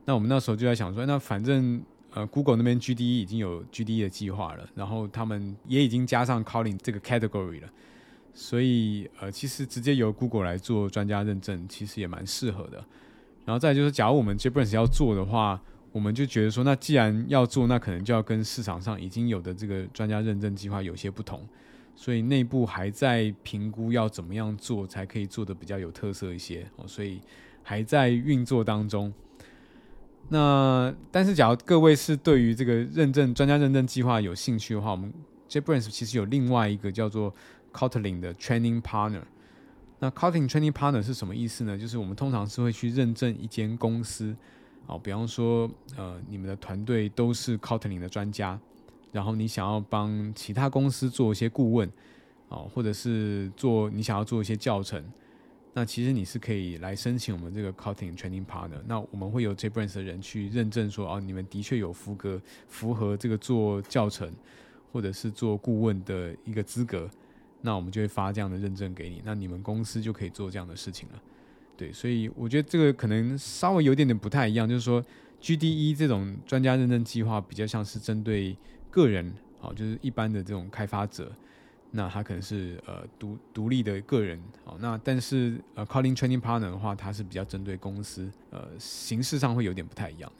[0.06, 1.82] 那我们那时候就在想说，那反正
[2.12, 7.68] 呃，Google 那边 GDE 已经有 GDE 的计划了，然后他们也已经加上 Kotlin 这个 category 了，
[8.36, 12.78] 所以呃，其实直接由 Google 来做专家认证，其实也蛮适合的。
[13.46, 15.60] 然后再就是，假如我们 JetBrains 要做的话，
[15.92, 21.44] 我们就觉得说，那既然要做，那可能就要跟市场上已经有的这个专家认证计划有些不同。
[22.02, 27.20] 所以内部还在评估要怎么样做才可以做的比较有特色一些哦，所以
[27.62, 29.14] 还在运作当中。
[30.30, 35.14] 那但是，假如各位是对于这个认证专家认证计划有兴趣的话，我们
[35.50, 37.36] JBrains 其实有另外一个叫做
[37.74, 39.24] Kotlin 的 Training Partner。
[40.00, 41.78] 那 Kotlin Training Partner 是什么意思呢？
[41.78, 44.34] 就是我们通常是会去认证一间公司，
[44.88, 48.58] 哦，比方说呃，你们的团队都是 Kotlin 的专家。
[49.12, 51.90] 然后你想要帮其他公司做一些顾问，
[52.50, 55.04] 哦，或者是做你想要做一些教程，
[55.74, 58.82] 那其实你是可以来申请我们这个 Kotlin Training Partner。
[58.86, 64.32] 那我们会有 JetBrains 的人去认证说，哦，你们的确有符合符合这个做教程
[64.92, 67.10] 或者是做顾问的一个资格，
[67.62, 71.22] 那我们就会发这样的认证给你，那你们公司就可以做这样的事情了。
[71.78, 75.04] 对，所以我觉得这个可能稍微有点点不太一样，就是说
[75.42, 78.58] GDE 这种专家认证计划比较像是针对
[78.90, 81.32] 个人，好，就是一般的这种开发者，
[81.92, 90.32] 那他可能是呃独独立的个人，好，那但是呃，calling training partner 的话，它是比较针对公司，呃，形式上会有点不太一样。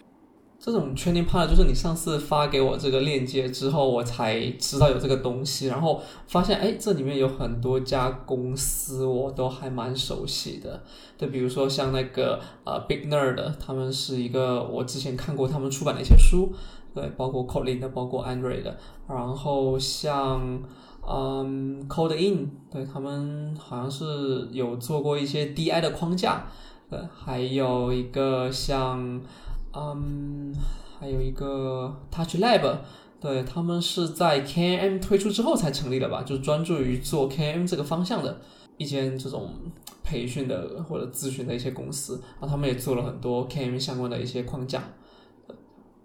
[0.62, 10.84] 这种 training partner 就是你上次发给我这个链接之后，我才知道有这个东西，然后发现哎，这里面有很多家公司我都还蛮熟悉的，
[11.18, 16.54] 就比如说像那个呃 Big Nerd，他们是一个我之前看过他们出版的一些书。
[16.94, 18.78] 对，包括 Kotlin 的，包括 Android 的，
[19.08, 20.62] 然后像
[21.08, 26.48] 嗯 Code In，对他们好像是有做过一些 DI 的框架，
[26.90, 29.22] 对，还有一个像
[29.74, 30.54] 嗯，
[31.00, 32.78] 还有一个 Touch Lab，
[33.20, 38.42] 对他们是在 KM 推出之后才成立的吧，就是专注于做 KM 这个方向的。
[38.78, 39.52] 一间这种
[40.06, 44.82] 培训的或者咨询的一些公司，然后他们也做了很多 KMN 相关的一些框架。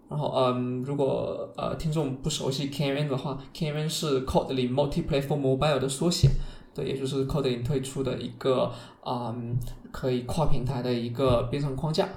[0.09, 6.29] 然后，嗯，如果呃听众不熟悉 KMN 的话，KMN 是 Kotlin Multi-Platform Mobile 的缩写，
[6.73, 8.71] 对，也就是 Kotlin 推出的一个
[9.05, 9.57] 嗯
[9.91, 12.07] 可以跨平台的一个编程框架。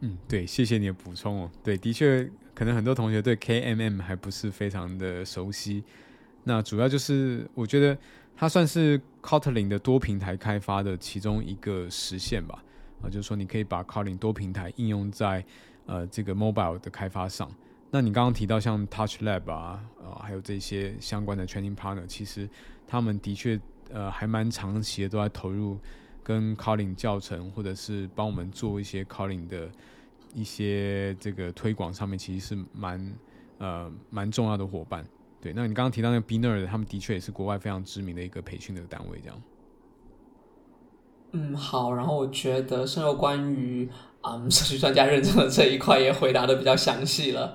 [0.00, 1.50] 嗯，对，谢谢你的补充哦。
[1.64, 5.82] 对，的确，可能很多同学对 KMM 还不是非常的熟悉。
[6.44, 7.96] 那主要就是我觉得。
[8.40, 12.62] 它算是 Kotlin 的多平台开发的其中一个实现吧，
[13.02, 15.44] 啊，就是说你可以把 Kotlin 多平台应用在
[15.88, 17.50] 呃这个 mobile 的开发上。
[17.90, 22.48] 那你刚刚提到像 Touch Lab 啊，啊，还有这些相关的 training partner，其实
[22.86, 23.58] 他们的确
[23.90, 25.78] 呃还蛮长期的都在投入
[26.22, 29.70] 跟 Kotlin 教程，或者是帮我们做一些 Kotlin 的
[30.34, 33.14] 一些这个推广上面，其实是蛮
[33.56, 35.02] 呃蛮重要的伙伴。
[35.40, 39.42] 对，那你刚刚提到那个 Biner，他们的确也是国外非常知名的一个培训的单位，这样。
[41.32, 43.88] 嗯，好，然后我觉得是有关于
[44.20, 47.54] 啊 社区专家认证的这一块也回答的比较详细了。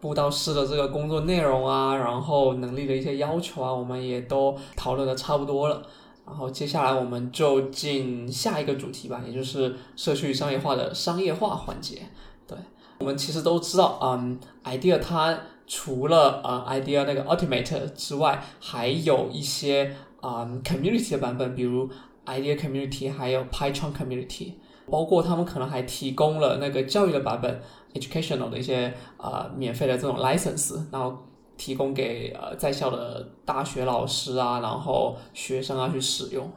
[0.00, 5.82] 布道师的这个工作内容啊，然后能力的一些要求啊，我们也都讨论的差不多了。
[6.26, 12.02] 然后接下来我们就进下一个主题吧，也就是社区商业化的商业化环节。
[12.46, 12.56] 对，
[12.98, 15.38] 我们其实都知道，嗯，idea 它。
[15.66, 21.88] 除了呃 idea 那个 ultimate 之外，还有一些啊 community 的版本，比如
[22.26, 24.52] idea community，还有 Python community，
[24.90, 27.60] 包括他们可能还提供了那个教育的版本
[27.94, 31.16] ，educational 的一些呃免费的这种 license，然后
[31.56, 36.50] 提供给呃在校的大学老师啊，然后学生啊去使用。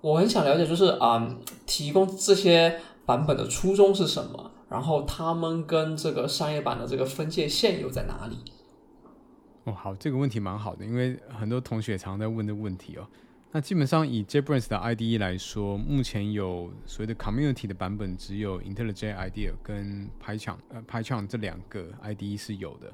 [0.00, 1.28] 我很想了解，就是啊
[1.66, 4.50] 提供这些版本的初衷是什么？
[4.68, 8.36] 然后他们跟这个商业版的这个分界线又在哪里？
[9.64, 13.06] 哦，好，这个问题蛮好的，因为很多同学常在问的问题哦。
[13.56, 22.92] 那基本上以 JetBrains 的 IDE 来说，目前有所谓的 Community 的版本，只有 IntelliJ IDEA 跟 PyCharm 呃 PyCharm 这两个 IDE 是有的。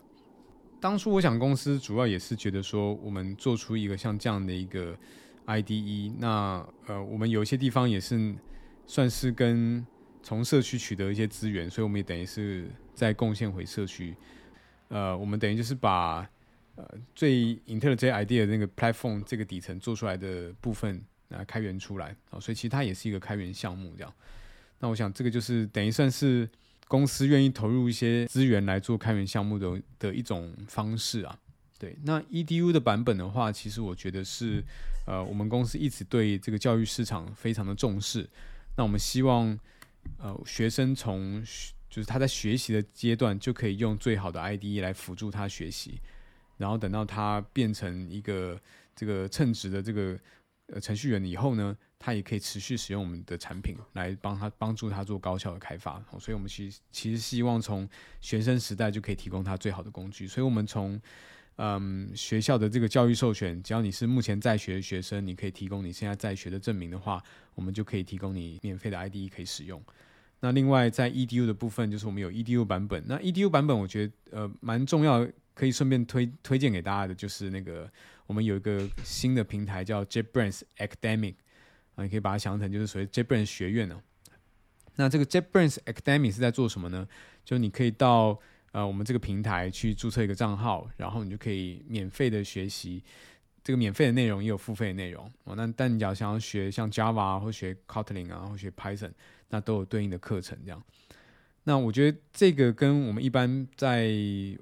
[0.78, 4.94] 当初我想公司主要也是觉得说，我们做出一个像这样的一个
[5.46, 8.34] IDE，那呃我们有一些地方也是
[8.86, 9.86] 算是跟
[10.22, 14.14] 从社区取得一些资源，所以我们也等于是在贡献回社区。
[14.88, 16.28] 呃，我们等于就是把
[16.80, 24.14] 呃，最 IntelliJ IDEA 那个 platform 这个底层做出来的部分啊，开源出来啊，所以其实它也是一个开源项目这样。
[24.78, 26.48] 那我想这个就是等于算是
[26.88, 31.38] 公司愿意投入一些资源来做开源项目的的一种方式啊。
[31.78, 34.64] 对，那 EDU 的版本的话，其实我觉得是
[35.06, 38.26] 呃，我们公司一直对这个教育市场非常的重视。
[38.76, 39.58] 那我们希望
[40.18, 41.42] 呃，学生从
[41.90, 46.00] 就是他在学习的阶段就可以用最好的 IDE 来辅助他学习。
[46.60, 48.60] 然后等到他变成一个
[48.94, 50.18] 这个称职的这个
[50.66, 55.98] 呃程序员以后呢，他也可以持续使用我们的产品来帮他帮助他做高效的开发。
[56.18, 57.88] 所以，我们其实其实希望从
[58.20, 60.26] 学生时代就可以提供他最好的工具。
[60.26, 61.00] 所以我们从
[61.56, 67.22] 嗯学校的这个教育授权，只要你是目前在学的学生，你可以提供你现在在学的证明的话，
[67.54, 69.82] 我们就可以提供你免费的 ID 可以使用。
[70.40, 73.02] 那另外在 EDU 的部分，就是我们有 EDU 版本。
[73.06, 75.26] 那 EDU 版本我觉得呃蛮重要。
[75.60, 77.86] 可以顺便推推荐给大家的，就是那个
[78.26, 81.34] 我们有一个新的平台叫 JetBrains Academic
[81.96, 84.02] 啊，你可以把它想成就是所谓 JetBrains 学院呢。
[84.96, 87.06] 那这个 JetBrains Academic 是在做什么呢？
[87.44, 88.40] 就你可以到
[88.72, 93.04] 呃我们这个平台去注册一个账号，然后你就可以免费的学习
[93.62, 95.54] 这个免费的内容，也有付费的内容哦。
[95.54, 99.12] 那但你要想要学像 Java 或学 Kotlin 啊，或学 Python，
[99.50, 100.82] 那都有对应的课程这样。
[101.64, 104.10] 那我觉得这个跟我们一般在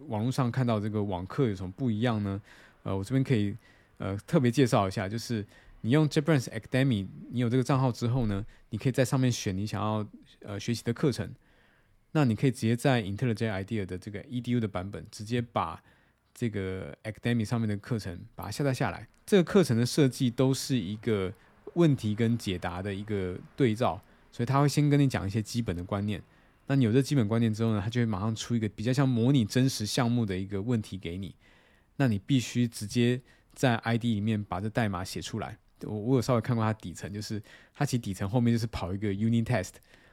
[0.09, 2.41] 网络上看到这个网课有什么不一样呢？
[2.83, 3.57] 呃，我这边可以
[3.99, 5.45] 呃特别介绍一下，就是
[5.83, 10.07] 你用 JetBrains Academy，你有这个账号之后呢，你可以在上面选你想要
[10.41, 11.33] 呃学习的课程。
[12.13, 15.81] 那你可以直接在 IntelliJ IDEA 的这个 EDU 的版本，直接把
[16.35, 19.07] 这个 Academy 上面的课程把它下载下来。
[19.27, 21.33] 这个课程的设计都是一个
[21.75, 24.01] 问题跟解答的一个对照，
[24.33, 26.21] 所以他会先跟你讲一些基本的观念。
[26.69, 31.35] 那你有这基本观念之后呢，他就会马上出一个比较像模拟真实项目的一个问题给你。
[31.97, 33.21] 那你必须直接
[33.55, 35.59] 在 ID 里面把这代码写出来。
[35.83, 37.43] 我我有稍微看过它底层，就是
[37.75, 39.71] 它其实底层后面就是跑一个 unit test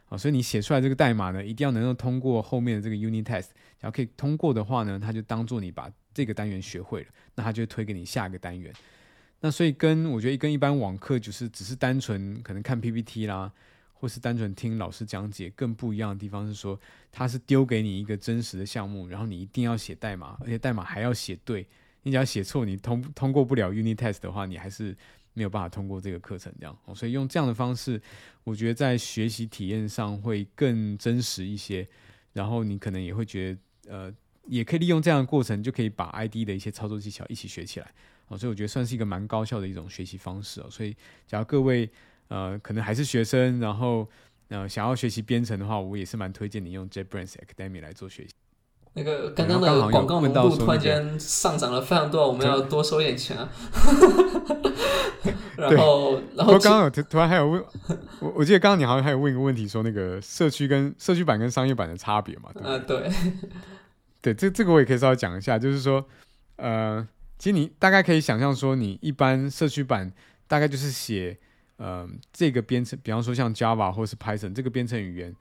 [0.08, 3.50] 啊，所以你写出来这个代码呢，一定要能够通过后面的这个 unit test。
[3.82, 8.74] 然后可以通过的话呢，它就当做你把这个单元学会了，那它就推给你下一个单元。
[9.42, 13.52] 那所以跟我觉得跟一般网课就是只是单纯可能看 PPT 啦。
[14.06, 16.80] 或是单纯听老师讲解，更不一样的地方是说，
[17.12, 21.66] 他是丢给你一个真实的项目，然后你一定要写代码，而且代码还要写对。
[22.04, 24.96] 你只要写错，你通通过不了 unit test 的话，你还是
[25.34, 28.00] 没有办法通过这个课程，这样，所以用这样的方式，
[28.44, 31.88] 我觉得在学习体验上会更真实一些。
[32.34, 34.14] 然后你可能也会觉得，呃，
[34.46, 37.92] 也可以利用这样的过程，就可以把 ID 的一些操作技巧一起学起来。
[38.28, 40.68] 哦，所以我觉得算是一个蛮高效的一种学习方式哦。
[40.70, 40.96] 所以，
[41.26, 41.90] 假如各位
[42.28, 44.08] 呃可能还是学生，然后
[44.50, 48.34] 呃想要学习编程的话，我也是蛮推荐你用 JetBrains Academy 来做学习。
[48.98, 53.50] 那个刚刚的广告浓度突然间上涨了非常多，我们要多收一点钱啊！
[55.58, 57.62] 然后，然后刚刚有突然还有问，
[58.22, 62.50] 我我记得刚刚你好像还有问一个问题，说那个社区跟社区版跟商业版的差别嘛？
[62.56, 63.12] 呃，对，
[64.22, 66.06] 对，这这个我也可以稍微讲一下，就是说，
[66.56, 67.06] 呃，
[67.38, 70.10] 其实你大概可以想象说，你一般社区版
[70.48, 71.38] 大概就是写，
[71.78, 75.36] 呃，这个编程，比方说像 Java 或是 Python 这个编程语言，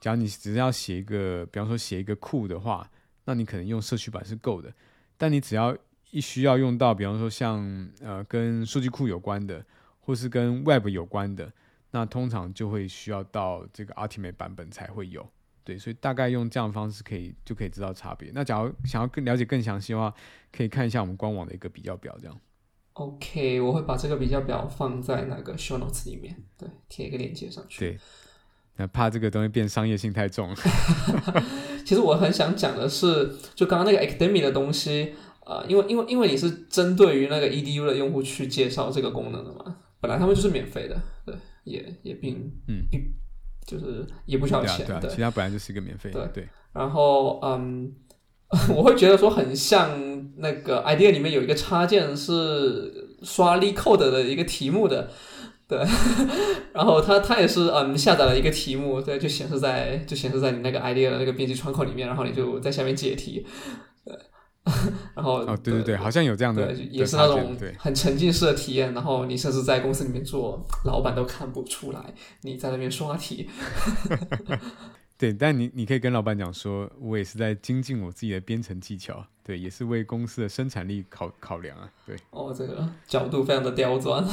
[0.00, 2.90] 假如你只是要写一个，比方说写一个库的话。
[3.26, 4.72] 那你可能用社区版是够的，
[5.16, 5.76] 但你只要
[6.10, 9.64] 一需要用到，比方说像呃跟数据库有关的，
[10.00, 11.52] 或是跟 Web 有关的，
[11.92, 15.28] 那通常就会需要到这个 Ultimate 版本才会有。
[15.62, 18.32] 对，所以大概用这样的方式可以就可以知道差别。
[18.34, 20.12] 那假如想要更了解更详细的话，
[20.50, 22.36] 可以看一下我们官网的一个比较表，这样。
[23.00, 27.78] OK，我会把这个比较表放在那个 Show Notes 里面，对，贴一个链接上去。
[27.78, 27.98] 对。
[28.94, 30.54] 怕这个东西变商业性太重。
[31.84, 35.12] 其实我很想讲的是，就刚刚那个 academy 的东西，
[35.44, 41.34] 呃，因为因为因为你是针对于那个 edu 的用户去介绍这个功能的嘛，本来他们就是免费的，对，
[41.64, 43.02] 也也并嗯并
[43.66, 46.48] 就是也不需要钱，对，其他本来就是一个免费的，对。
[46.72, 47.92] 然后嗯，
[48.74, 49.90] 我会觉得说很像
[50.38, 55.08] 那个 idea 里面有一个插件是刷 l code 的一个题目的。
[55.68, 55.78] 对，
[56.74, 63.46] 然后它它也是嗯下载了一个题目，对，就显示在就显示在你那个 idea 的那个编辑窗口里面，然后你就在下面解题，
[64.04, 64.12] 对，
[65.14, 72.00] 然后哦对对对，好像有这样的，也是那种很沉浸式的体验，然后你甚至在公司里面做，老板都看不出来
[72.42, 73.48] 你在那边刷题。
[75.20, 82.16] 对，但你你可以跟老板讲说，我也是在精进我自己的编程技巧，对，也是为公司的生产力考考量啊，对。
[82.30, 84.24] 哦，这个角度非常的刁钻。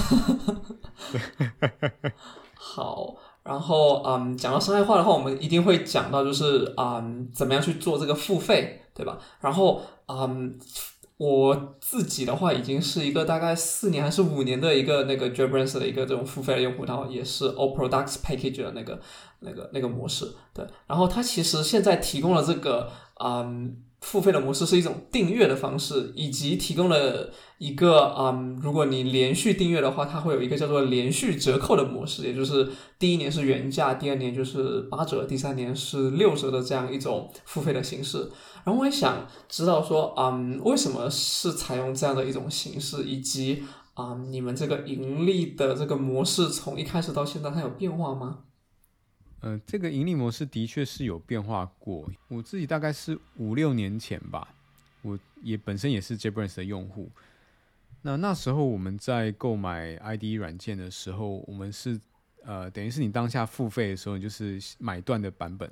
[2.56, 9.20] 好，然后嗯，讲到商业化的话，我们一定会讲到就是嗯，怎么样去做这个付费，对吧？
[9.42, 10.58] 然后嗯。
[11.20, 19.02] 我自己的话，已经是一个大概四年还是五年的一个那个 JetBrains 的一个这种付费的用户，然后也是 All Products Package 的那个
[19.40, 20.66] 那个那个模式，对。
[20.88, 32.70] 然后它其实现在提供了这个嗯付费的模式是一种订阅的方式，以及提供了一个嗯，如果你连续订阅的话，它会有一个叫做连续折扣的模式，也就是
[33.00, 38.30] 第一年是原价，第二年就是八折，第三年是六折的这样一种付费的形式。
[38.64, 43.64] 然后我也想知道说，嗯，为什么是采用这样的一种形式，以及
[43.96, 48.40] 啊，你们这个盈利的这个模式从一开始到现在它有变化吗？
[49.42, 52.10] 呃，这个盈利模式的确是有变化过。
[52.28, 54.48] 我自己大概是五六年前吧，
[55.02, 57.10] 我也本身也是 JetBrains 的用户。
[58.02, 62.00] 那那时候我们在购买 ID 软件的时候，我们是
[62.44, 65.70] 呃，等于是你当下付费的时候，你就是买断的版本。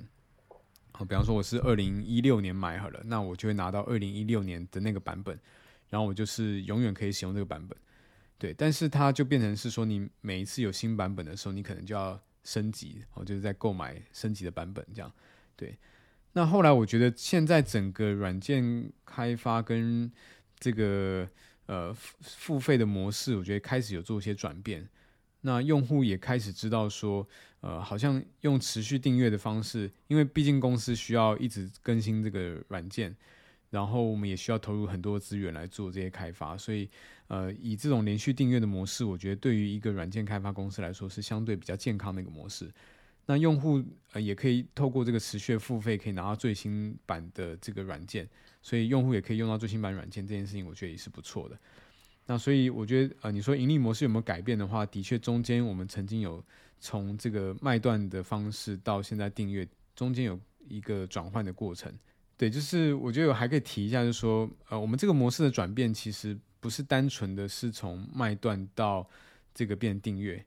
[0.92, 5.38] 好比方说我是二零一六年买好了，那我就会拿到二零一六年的那个版本，
[5.90, 7.76] 然后我就是永远可以使用这个版本。
[8.38, 15.12] 对，但是它就变成是说，你每一次有新版本的时候，你可能就要升级，哦，就是在购买升级的版本这样。
[15.54, 15.76] 对，
[16.32, 20.10] 那后来我觉得现在整个软件开发跟
[20.58, 21.28] 这个
[21.66, 24.88] 呃付费的模式，我觉得开始有做一些转变。
[25.42, 27.26] 那用户也开始知道说，
[27.60, 33.14] 呃，好像用持续订阅的方式，因为毕竟公司需要一直更新这个软件，
[33.76, 36.88] 然后我们也需要投入很多资源来做这些开发，所以，
[37.28, 42.72] 呃，以这种连续订阅的模式，我觉得对于一个软件开发公司来说是相对比较健康的一个模式。
[43.26, 48.26] 那用户呃也可以透过这个持续付费，可以拿到最新版的这个软件，
[48.62, 51.58] 所以用户也可以用到最新版软件，这件事情我觉得也是不错的。
[52.24, 56.42] 那所以我觉得，呃，你说盈利模式有没有改变的话，的确中间我们曾经有
[56.80, 61.92] 从这个卖断的方式到现在订阅，中间有一个转换的过程。
[62.36, 69.08] 对，就是我觉得我还可以提一下，就是说，呃，我们这个模式的转变其实不是单纯的是从卖断到
[69.54, 70.44] 这个变订阅，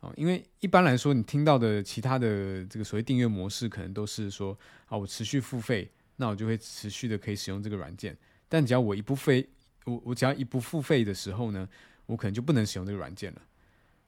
[0.00, 8.16] 哦，因为一般来说你听到的其他的这个所谓订阅模式，可能都是说，啊，我持续付费，那我就会持续的可以使用这个软件，
[8.48, 9.48] 但只要我一不费。
[9.84, 11.66] 我我只要一不付费的时候呢，
[12.04, 13.40] 我可能就不能使用这个软件了。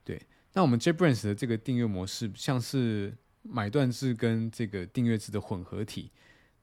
[0.05, 0.21] 对，
[0.53, 6.11] 那我们 JBrains 的这个订阅模式像是买断制跟这个订阅制的混合体，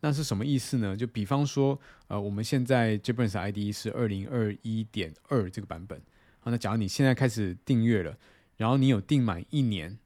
[0.02, 0.96] 那是什么意思呢？
[0.96, 6.00] 就比方说，呃，我们现在 JetBrains ID 是二零二一点二这个版本，
[6.40, 8.18] 好，那假如你现在开始订阅了，
[8.58, 9.98] 然后你有订满一年，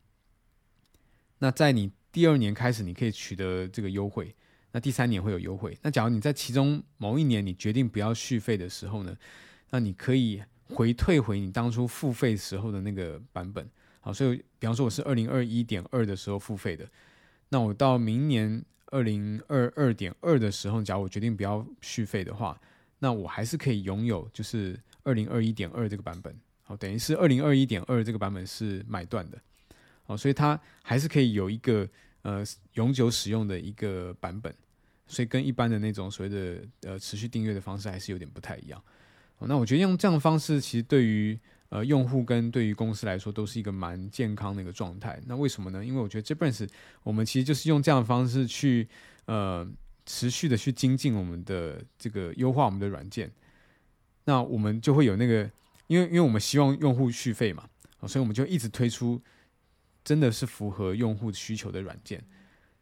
[1.40, 4.34] 那在你第二年开始，你可以取得这个优惠。
[4.74, 5.78] 那第三年会有优惠。
[5.82, 9.14] 那假如你在其中某一年你决定不要续费的时候呢，
[9.72, 13.70] 那你可以回退回你当初付费时候的那个版本。
[14.00, 16.90] 好，所以比方说我是二零二一点二的时候付费的，
[17.50, 22.56] 那我到明年二零二二点二的时候，假如我决定不要续费的话，
[23.00, 26.40] 那我还是可以拥有就是二零二一点二这个版本。
[26.62, 29.42] 好，等于是二零二一点二这个版本是买断的。
[30.04, 31.90] 好，所以它还是可以有一个。
[32.24, 34.54] 呃，永久使用的一个版本，
[35.08, 38.80] 所以跟一般的那种所谓的呃持续订阅的方式还是有点不太一样。
[39.40, 41.40] 那我觉得用这样的方式，其实对于
[41.72, 45.20] 呃用户跟对于公司来说都是一个蛮健康的一个状态。
[45.26, 45.84] 那为什么呢？
[45.84, 46.70] 因为我觉得 JetBrains
[47.02, 48.88] 我们其实就是用这样的方式去
[49.26, 49.68] 呃
[50.06, 53.32] 持续的去精进我们的这个优化我们的软件。
[54.26, 55.50] 那我们就会有那个，
[55.88, 57.68] 因为因为我们希望用户续费嘛，
[58.08, 59.20] 所以我们就一直推出。
[60.04, 62.20] 真的是符合用户需求的软件，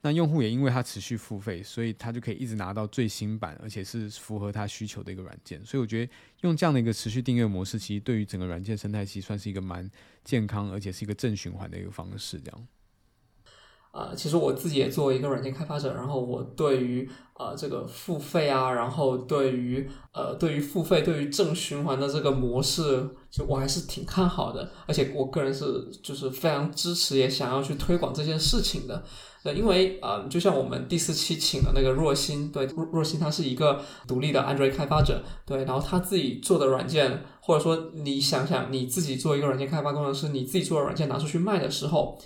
[0.01, 5.63] 那用户也因为他持续付费，所以他就可以一直拿到最新版，而且是符合他需求的一个软件。
[5.65, 9.89] 所以我觉得用这样的一个持续订阅模式，其实对于整个软件生态系算是一个蛮
[10.23, 12.39] 健康，而且是一个正循环的一个方式。
[12.39, 12.67] 这样。
[13.91, 29.03] 啊，其实我自己也作为一个软件开发者，然后我对于呃这个付费啊，然后对于呃对于付费对于正循环的这个模式，就我还是挺看好的，而且我个人是就是非常支持，也想要去推广这件事情的。
[29.43, 42.19] 对，因为啊，就像我们第四期请的那个若心，对若若心，他是一个独立的 Android 开发者，对，然后他自己做的软件，或者说你想想你自己做一个软件开发工程师，你自己做的软件拿出去卖的时候。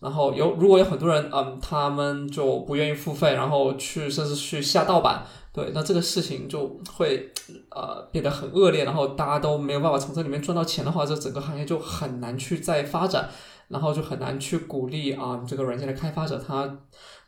[0.00, 7.32] 然后有如果有很多人，嗯，他们就不愿意付费，然后去甚至去下盗版，对，那这个事情就会
[7.70, 13.30] 呃变得很恶劣，然后大家都没有办法从这里面赚到钱的话，这整个行业就很难去再发展，
[13.74, 16.78] 然后就很难去鼓励啊这个软件的开发者他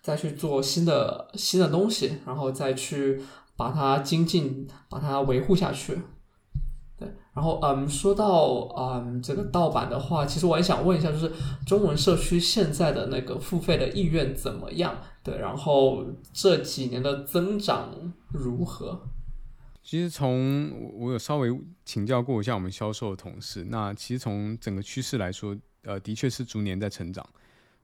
[0.00, 3.20] 再去做新的新的东西，然后再去
[3.56, 5.98] 把它精进，把它维护下去。
[6.96, 11.32] 对，然后嗯，说到嗯这个盗版的话，其实我也想问一下，就是
[11.66, 14.96] 中文社区现在的那个付费的意愿怎么样？
[15.24, 17.90] 对，然后这几年的增长
[18.32, 19.00] 如何？
[19.82, 21.50] 其实从我有稍微
[21.84, 25.56] 请教过一下我们销售的同事，那其实从整个趋势来说，
[25.86, 27.26] 呃，的确是逐年在成长，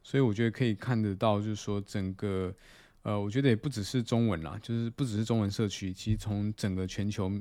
[0.02, 2.54] 所以我觉得可以看得到，就是说整个
[3.02, 7.32] 呃，我觉得也不只是中文啦，就是不只是中文社区，其实从整个全球。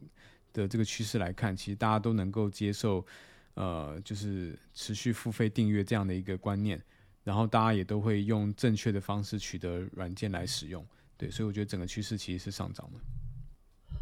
[0.54, 3.06] 的这个趋势来看，其实大家都能够接受，
[3.54, 6.78] 呃，就是持续付费订阅这样的一个观念，
[7.24, 10.86] 然后大家也都会用正确的方式取得软件来使用，
[11.16, 13.00] 对，所以我觉得整个趋势其实是上涨的。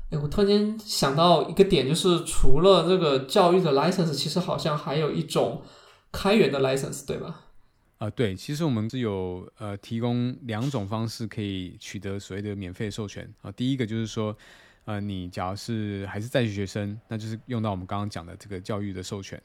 [0.10, 5.62] 哎，我突然间想到一个点，就是除了这个教育的 license，其实好像还有一种
[6.12, 7.48] 开源的 license，对吧？
[7.98, 14.38] 啊，对，其实我们是有呃提供两种方式可以取得所谓的免费授权啊，第一个就是说。
[14.86, 19.40] 呃，你假如是还是在学生，那就是用到我们刚刚讲的这个教育的授权。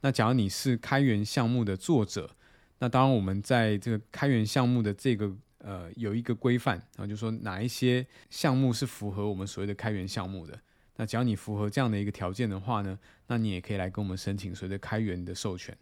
[0.00, 2.30] 那假如你是开源项目的作者，
[2.78, 10.58] 那当然我们在这个开源项目的这个呃有一个规范，然后就说哪一些项目是符合我们所谓的开源项目的。
[10.96, 15.76] 那只要你符合这样的一个条件的话呢，那你也可以来跟我们申请所谓的开源的授权。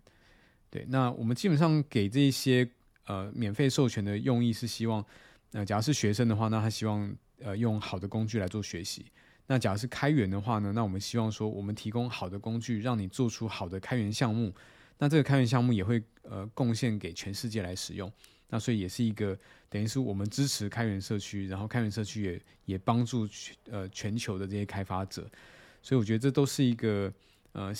[0.74, 2.68] 对，那我们基本上给这些
[3.06, 5.04] 呃免费授权的用意是希望，
[5.52, 7.16] 那假如是学生的话，那他希望。
[7.42, 9.04] 呃，用好的工具来做学习。
[9.48, 10.72] 那假如是开源的话呢？
[10.72, 14.54] 那我们希望说，我们提供好的工具，让你做出好的开源项目。
[14.98, 18.10] 那这个开源项目也会呃贡献给全世界来使用。
[18.48, 19.36] 那所以也是一个
[19.68, 23.28] 等于是我们支持开源社区，然后开源社区也也帮助
[23.68, 25.28] 呃全球的这些开发者。
[25.82, 27.12] 所以我觉得这都是一个
[27.52, 27.74] 呃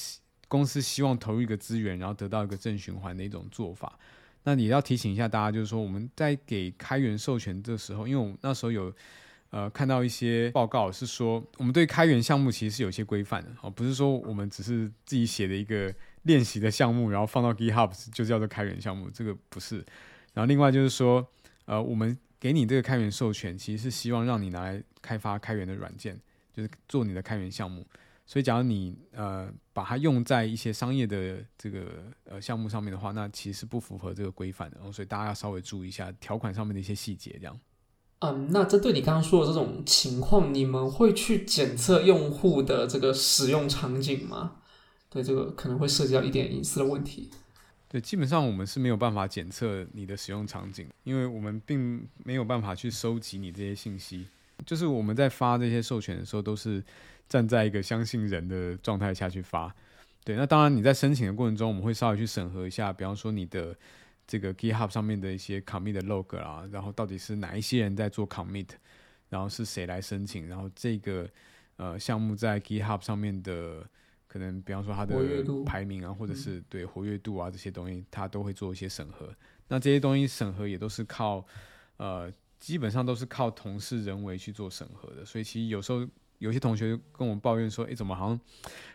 [0.48, 3.98] 公司希望投入一个资源，然后得到一个正循环的一种做法。
[4.44, 8.92] 那你要提醒一下大家，就是说我们在给开源授权的时候，因为我那时候有。
[9.50, 19.76] 呃，看到一些报告是说，我们对开源项目其实是有些规范的哦，不是说我们只是自己写的一个练习的项目，然后放到 GitHub 就叫做开源项目，这个不是。
[20.32, 21.24] 然后另外就是说，
[21.66, 26.18] 呃，我们给你这个开源授权，其实是希望让你拿来开发开源的软件，
[26.52, 27.86] 就是做你的开源项目。
[28.26, 34.76] 所以，假如你呃把它用在一些商业的这个呃项目上面的话，那其实是不符合这个规范的。
[34.78, 37.60] 然后，所以大家要稍微注意一下条款上面的一些细节，这样。
[38.20, 44.56] 嗯，那针对你刚刚说的这种情况，你们会去检测用户的这个使用场景吗？
[45.10, 47.30] 对，这个可能会涉及到一点隐私的问题。
[47.88, 54.26] 对，基本上我们是没有办法检测你的使用场景，因为我们并没有办法去收集你这些信息。
[54.64, 56.82] 就是我们在发这些授权的时候，都是
[57.28, 59.74] 站在一个相信人的状态下去发。
[60.24, 63.76] 对，那当然你在申请的过程中，我们会稍微去审核一下，比方说你的
[64.26, 68.68] 这个 GitHub 上面的一些 commit 的 log 啊，然后到底是哪一些人在做 commit，
[69.28, 71.28] 然后是谁来申请，然后这个
[71.76, 73.86] 呃项目在 GitHub 上面的
[74.26, 75.14] 可能，比方说它的
[75.66, 79.30] 排名啊，或者是对活跃度啊这些东西，它都会做一些审核。
[79.68, 81.44] 那这些东西审核也都是靠
[81.98, 82.32] 呃，
[82.64, 86.06] 基本上都是靠同事人为去做审核的，所以其实有时候。
[86.38, 88.40] 有些同学跟我们抱怨说：“哎，怎么好像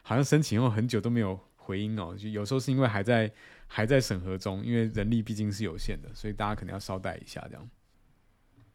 [0.04, 2.14] 好像申请后很久都没有回音哦？
[2.16, 3.32] 就有时候是因为还在
[3.66, 7.70] 还在审核中，因为人力毕竟是有限的，所以大家可能要稍待一下这样。”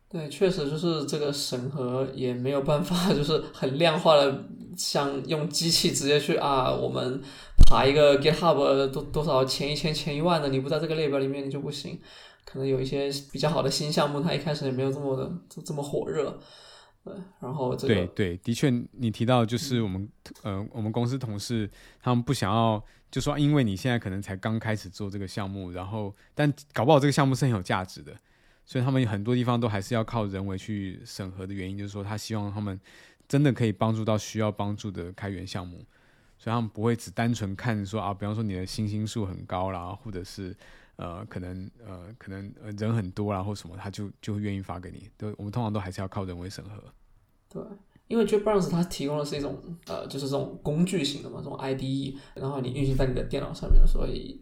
[0.09, 7.20] 对，确实就是这个审核也没有办法，就是很量化的，像用机器直接去啊，我们
[7.66, 12.01] 爬一个 GitHub 多多少前一千前一万的，你不在这个列表里面你就不行。
[12.45, 15.32] 可能有一些比较好的新项目，它一开始也没有这么的
[15.64, 16.38] 这么火热。
[17.03, 20.09] 对，然后这个对对，的确，你提到就是我们
[20.42, 21.70] 呃，我们公司同事
[22.01, 28.16] 他们不想要，就说因为你现在可能才刚开始做这个项目，然后但搞不好这个项目是很有价值的，
[28.64, 32.80] 所以他们很多地方都还是要靠人为去审核的原因，就是说他希望他们
[33.28, 35.84] 真的可以帮助到需要帮助的开源项目，
[36.38, 40.57] 所以他们不会只单纯看说啊，比方说你的星星数很高啦，或者是
[40.97, 45.09] 呃可能呃可能呃人很多啦或什么，他就就愿意发给你。
[45.16, 46.82] 都我们通常都还是要靠人为审核。
[47.49, 47.62] 对，
[48.09, 54.40] 因为 JetBrains 它提供的是一种呃，就是这种工具型的嘛，这种 IDE，然后你运行在你的电脑上面，所以，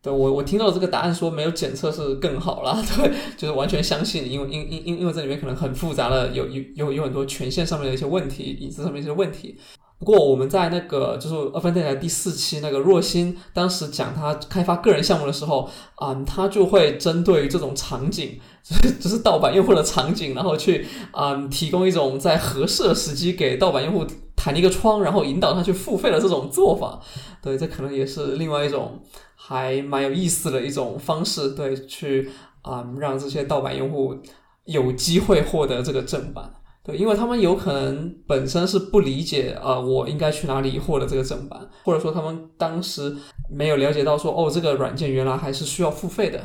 [0.00, 9.58] 对我我听到这个答案说没有检测是更好啦， 对，就是完全相信，因为因因因因为这里面可能很复杂的，有有有有很多权限上面的一些问题，隐私上面一些问题。
[10.00, 18.40] 不过我们在那个就是二分电台第四期那个若心当时讲他开发个人项目的时候啊，他就会针对于这种场景，
[18.98, 26.98] 就是盗版用户的场景，然后去啊提供一种在合适的时机给盗版用户弹一个窗，然后引导他去付费的这种做法。
[27.42, 29.02] 对，这可能也是另外一种
[29.36, 32.30] 还蛮有意思的一种方式，对，去
[32.62, 34.16] 啊让这些盗版用户
[34.64, 36.50] 有机会获得这个正版。
[36.82, 43.14] 对，因为他们有可能本身是不理解啊，我应该去哪里获得这个正版，或者说他们当时
[43.50, 46.42] 没有了解到说，哦，这个软件原来还是需要付费的，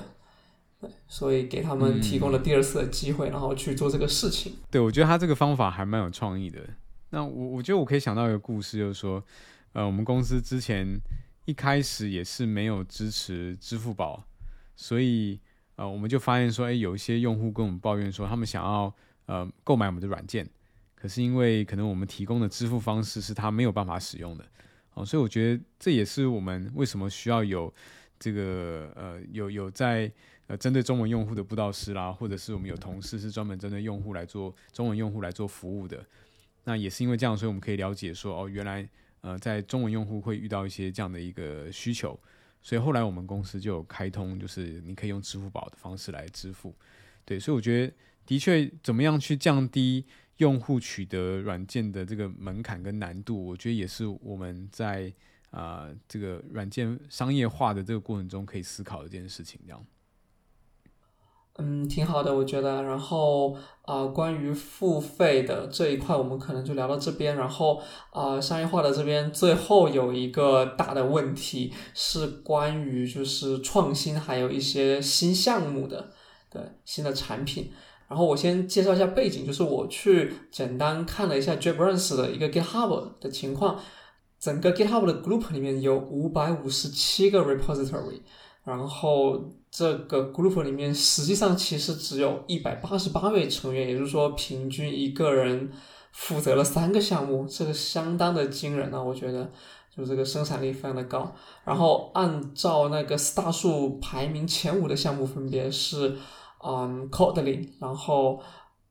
[0.81, 4.51] 对，所以给他们提供了第二次的机会，然后去做这个事情。
[4.69, 6.59] 对，我觉得他这个方法还蛮有创意的。
[7.11, 9.23] 那我我觉得我可以想到一个故事，就是说，
[9.71, 10.99] 呃，我们公司之前
[11.45, 14.25] 一开始也是没有支持支付宝，
[14.75, 15.39] 所以
[15.77, 18.93] 呃，我们就发现说，哎，有一些用户跟我们抱怨说，他们想要。
[19.28, 20.47] 呃，购买我们的软件，
[20.93, 24.45] 可是因为可能我们提供的支付方式是他没有办法使用的，
[24.93, 27.73] 哦，所以我觉得这也是我们为什么需要有
[28.19, 30.11] 这个呃有有在
[30.45, 36.05] 呃针对中文用户的布道师啦，或者是我们有同事是专门针对用户来做中文用户来做服务的，
[36.63, 38.88] 那也是因为这样，所以我们可以了解说哦，原来
[39.21, 42.19] 呃在中文用户会遇到一些这样的一个需求，
[42.61, 46.76] 所以后来我们公司就有开通，就是你可以用支付宝的方式来支付，
[47.26, 47.93] 对，所以我觉得。
[48.26, 50.05] 的确，怎么样去降低
[50.38, 53.45] 用户取得软件的这个门槛跟难度？
[53.47, 55.13] 我觉得也是我们在
[55.51, 59.59] 啊这个软件商业化的这个过程中可以思考的一件事情。
[59.65, 59.86] 这样，
[61.57, 62.84] 嗯，挺好的，我觉得。
[62.84, 67.38] 然后啊，关于付费的这一块，我们可能就聊到这边。
[67.38, 76.11] 然后啊，商业化的这边最后有一个大的问题是关于就是创新，还有一些新项目的
[76.49, 77.71] 对新的产品。
[78.08, 83.80] 然后我先介绍一下背景，就是我去简单看了一下 JetBrains 的一个 GitHub 的情况，
[84.39, 88.22] 整个 GitHub 的 group 里面有五百五十七个 repository，
[88.64, 95.72] 然后这个 group 里面实际上其实只有一百八十八位成员，也就是说平均一个人
[96.12, 99.01] 负责了三个项目，这个相当的惊人啊！
[99.01, 99.51] 我觉得
[99.89, 101.34] 就这个生产力非常的高。
[101.64, 106.16] 然后按照那个 star 数排名前五的项目分别是。
[106.68, 108.41] 嗯，Kotlin，然后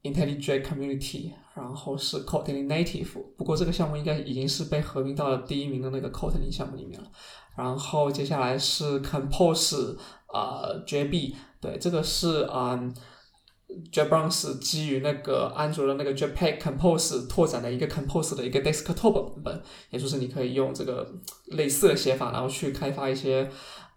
[0.05, 3.21] IntelliJ Community，然后是 Kotlin Native。
[3.37, 7.11] 不过这个项目应该已经是被合并到了第一名的那个 Kotlin 项目里面了。
[7.57, 9.97] 然后接下来是 Compose，
[10.27, 12.79] 啊，JB，对，这个是啊
[13.93, 21.13] ，JetBrains 基于那个安卓的那个 Jetpack Compose 拓展的一个 Compose 的一个 Desktop 版本，也就是你可以用这个
[21.47, 23.51] 类似的写法，然后去开发一些。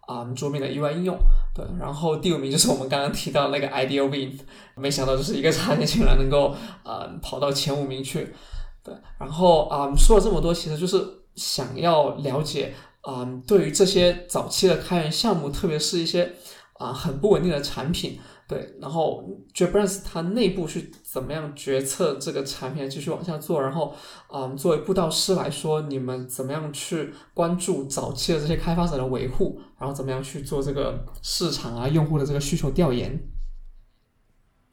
[0.08, 1.14] 啊，桌面的意外应用，
[1.54, 4.38] 对，然后第五名就是我们刚刚提到那个 Ideal Win，
[4.74, 8.34] 没想到就是一个插件竟然能够啊跑到前五名去，
[8.82, 16.32] 对，然后啊说了这么多，其实就是想要了解啊，对于这些早期的开源项目，特别是一些
[16.78, 19.22] 啊很不稳定的产品，对，然后
[19.54, 23.60] JetBrains 它内部是怎么样决策这个产品继续往下做？
[23.60, 23.94] 然后，
[24.32, 29.60] 嗯，作为布道师来说，你们怎么样去关注早期的这些开发者的维护？
[29.78, 33.18] 然后怎么样去做这个市场啊、用户的这个需求调研？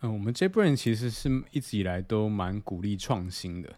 [0.02, 3.74] 嗯，我们 JetBrains 其实是一直以来都蛮鼓励创新的，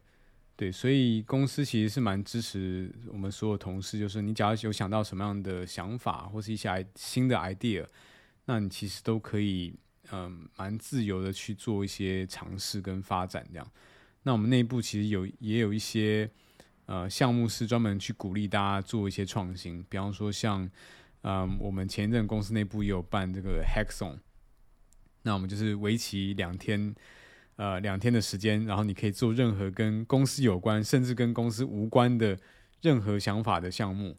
[0.56, 7.86] 对，所以公司其实是蛮支持我们所有同事，就是你假如有想到什么样的想法或是一些新的 idea，
[8.46, 9.76] 那你其实都可以。
[10.10, 13.72] 嗯，蛮自由的去做一些尝试跟发展这样。
[14.24, 16.32] 那我们内部其实有也有一些
[16.86, 20.72] 呃项目是专门去鼓励大家做一些创新，比方说像
[21.24, 24.20] 嗯我们前一阵公司内部也有办这个 Hackathon，
[25.24, 26.96] 那我们就是为期两天
[27.58, 32.38] 呃两天的时间，然后你可以做任何跟公司有关，甚至跟公司无关的
[32.82, 34.18] 任何想法的项目。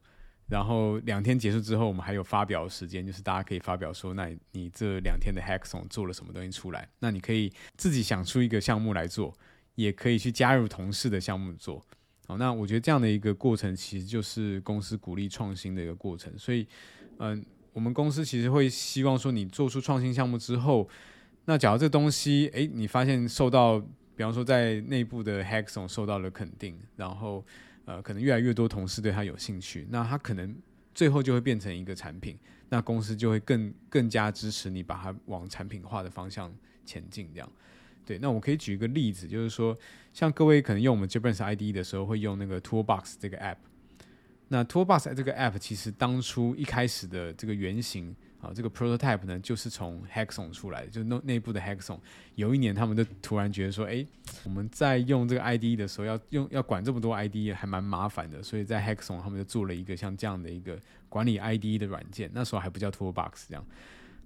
[0.48, 6.88] 然后两天结束之后，我们还有发表时间，就是大家可以发表说，那你这两天的 hackathon 做了什么东西出来？
[7.00, 9.36] 那你可以自己想出一个项目来做，
[9.74, 11.84] 也可以去加入同事的项目做。
[12.28, 16.30] 好，那我觉得这样的一个过程，其实就是公司鼓励创新的一个过程。
[16.38, 16.66] 所以，
[17.16, 20.86] 嗯，我们公司其实会希望说，你做出创新项目之后，
[21.46, 23.80] 那假如这东西，诶，你发现受到，
[24.14, 27.44] 比方说在内部的 hackathon 受到了肯定，然后。
[27.88, 30.54] 呃，可能越来越多同事对他有兴趣，那他可能
[30.94, 32.36] 最后就会变成一个产品，
[32.68, 36.54] 那公司就会更更加支持你把它往产品化的方向
[36.84, 37.30] 前进。
[37.32, 37.50] 这样，
[38.08, 38.18] 对。
[38.18, 39.76] 那我可以举一个例子，就是说，
[40.14, 43.58] 像各位可能用我们 JetBrains ID 的时候，会用那个 Toolbox 这个 App。
[44.48, 48.16] 那 Toolbox 这个 App 其实当初一开始的这个原型。
[48.40, 51.98] 啊，这个 prototype 呢，就是从 Hackathon 出来的，就内内部的 Hackathon。
[52.36, 54.06] 有一年，他们就突然觉得说，哎，
[54.44, 58.40] 我们在用这个 ID 的时候，要用要管这么多 ID，还蛮麻烦的。
[58.40, 60.78] 所以在 Hackathon，他们就做了一个像这样的一个
[61.08, 62.30] 管理 ID 的软件。
[62.32, 63.66] 那时候还不叫 Toolbox 这样。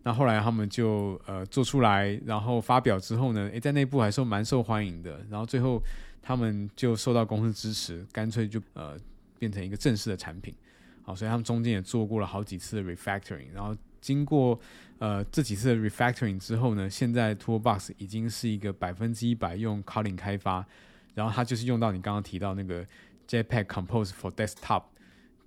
[0.02, 5.24] 那后来他们就呃做出来，然后发表之后呢，诶，在内部还是蛮受欢迎的。
[5.30, 5.82] 然后最后
[6.20, 8.96] 他们就受到公司支持，干脆就呃
[9.38, 10.54] 变成一个正式的产品。
[11.02, 13.76] 好，所以他们中间也做过了好几次的 refactoring，然后。
[14.02, 14.58] 经过
[14.98, 20.66] 呃这几次的 refactoring 之后呢，现在 Toolbox 已经是一个百分之一百用 Kotlin 开发，
[21.14, 22.84] 然后它就是用到你刚刚提到那个
[23.28, 24.82] Jetpack Compose for Desktop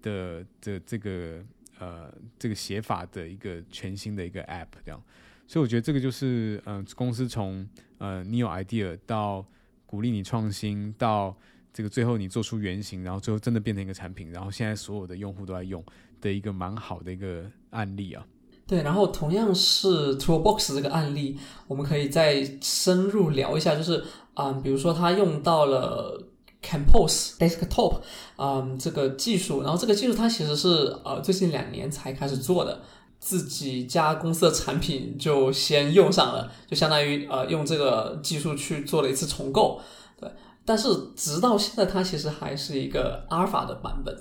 [0.01, 1.43] 的的这个
[1.79, 5.01] 呃这个写法的一个全新的一个 App 这样，
[5.47, 7.67] 所以我觉得这个就是嗯公司从
[7.97, 9.45] 呃你有 idea 到
[9.85, 11.35] 鼓励你创新，到
[11.73, 15.83] 这个最后你做出原型，然后最后真的变成一个产品，然后现在所有的用户都在用
[16.21, 18.25] 的一个蛮好的一个案例啊。
[18.67, 24.03] 对，然后同样是 Toolbox 这个案例，我们可以再深入聊一下，就是
[24.33, 26.27] 啊，比如说它用到了
[26.65, 28.01] Compose Desktop
[28.35, 32.81] 啊这个技术，然后这个技术它其实是呃最近两年才开始做的，
[33.19, 39.79] 自己家公司的产品就先用上了，就相当于呃用这个技术去做了一次重构，
[40.19, 40.29] 对，
[40.65, 44.15] 但是直到现在它其实还是一个阿尔法的版本。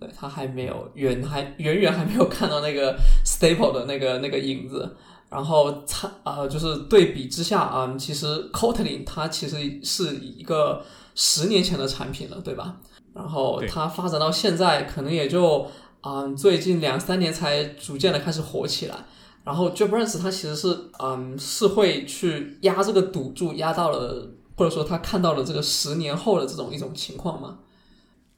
[0.00, 4.96] 对，它还没有远，还远远还没有看到那个 stable 的那个那个影子。
[5.34, 10.84] 然后它呃，就是对比之下啊，其实 Kotlin 它其实是一个
[11.16, 12.76] 十年前的产品了，对吧？
[13.12, 15.66] 然后它发展到现在，可能也就
[16.02, 18.94] 啊，最近两三年才逐渐的开始火起来。
[19.42, 27.58] 然后 JetBrains 它其实是嗯，是会去压这个赌注，压到了，或者说他看到了这个十年后的这种一种情况吗？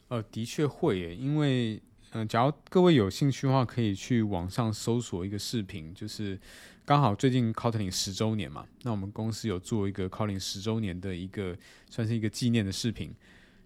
[0.09, 1.80] 呃，的确会耶，因为
[2.12, 6.38] 嗯，假如各位有兴趣的话，可以去网上搜索一个视频，就是
[6.87, 11.59] 刚好最近 Kotlin 十周年嘛，那我们公司有做一个 Kotlin 十周年的一个
[11.91, 13.12] 算是一个纪念的视频，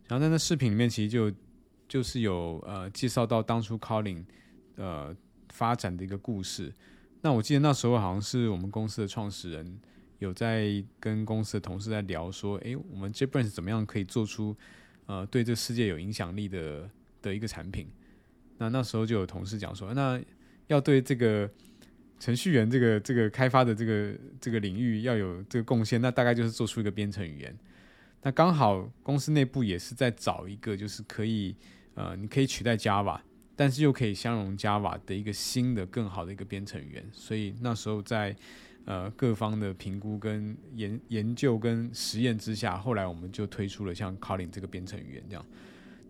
[0.09, 1.31] 然后在那视频里面其实就
[1.87, 4.25] 就是有呃介绍到当初 Kotlin
[4.77, 5.15] 呃
[5.51, 6.73] 发展的一个故事。
[7.21, 9.79] 那我记得那时候好像是我们公司的创始人
[10.19, 14.57] 有在跟公司的同事在聊说，诶，我们 j b r a n s 怎么样可以做出。
[15.05, 16.89] 呃，对这世界有影响力的
[17.21, 17.87] 的一个产品，
[18.57, 20.19] 那那时候就有同事讲说，那
[20.69, 21.51] 要对这个
[22.21, 27.59] 程序员这个这个开发的这个这个领域要有这个贡献，那大概就是做出一个编程语言。
[28.23, 31.57] 那刚好公司内部也是在找一个，就是可以
[31.95, 33.19] 呃，你可以取代 Java，
[33.57, 37.09] 但是又可以相容 Java 的一个新的更好的一个编程语言。
[37.13, 38.37] 所以那时候在。
[38.87, 45.47] 呃，各方的评估跟研研究跟实验之下，后来我们就推出了像 Kotlin 这个编程语言这样。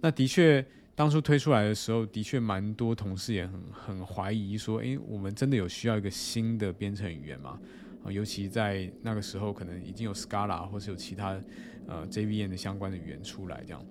[0.01, 0.65] 那的确，
[0.95, 7.59] 当初推出来的时候，的确蛮多同事也很很怀疑说，诶，我们真的有需要一个新的编程语言吗？
[8.05, 11.41] 啊，尤其在那个时候，可能已经有 Scala 或是有其他
[11.87, 13.85] 呃 JVM 的相关的语言出来这样。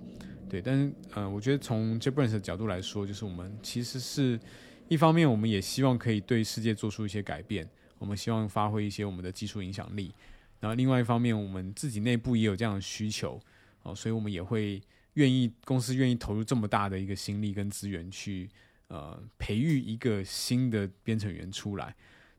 [0.47, 4.39] 对，但是呃，我觉得从 JetBrains 的角度来说，就是我们其实是
[4.87, 7.67] 一方面，我们也希望可以对世界做出一些改变。
[7.99, 10.13] 我们希望发挥一些我们的技术影响力。
[10.59, 13.39] 然后另外一方面，我们自己内部也有这样的需求，
[13.83, 14.81] 哦，所以我们也会
[15.13, 18.49] 愿意公司愿意投入这么大的一个心力跟资源去
[18.87, 21.95] 呃培育一个新的编程员出来。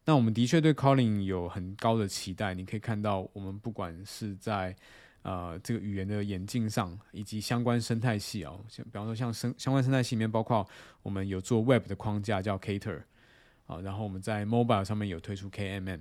[0.06, 2.54] 那我们的确对 Calling 有很高的期待。
[2.54, 4.74] 你可以看到，我们不管是在
[5.22, 10.66] 呃这个语言的演进上，以及相关生态系哦，像比方说像生相关生态系里面，包括
[11.02, 13.02] 我们有做 Web 的框架叫 Cater
[13.66, 16.00] 啊，然后我们在 Mobile 上面有推出 KMM。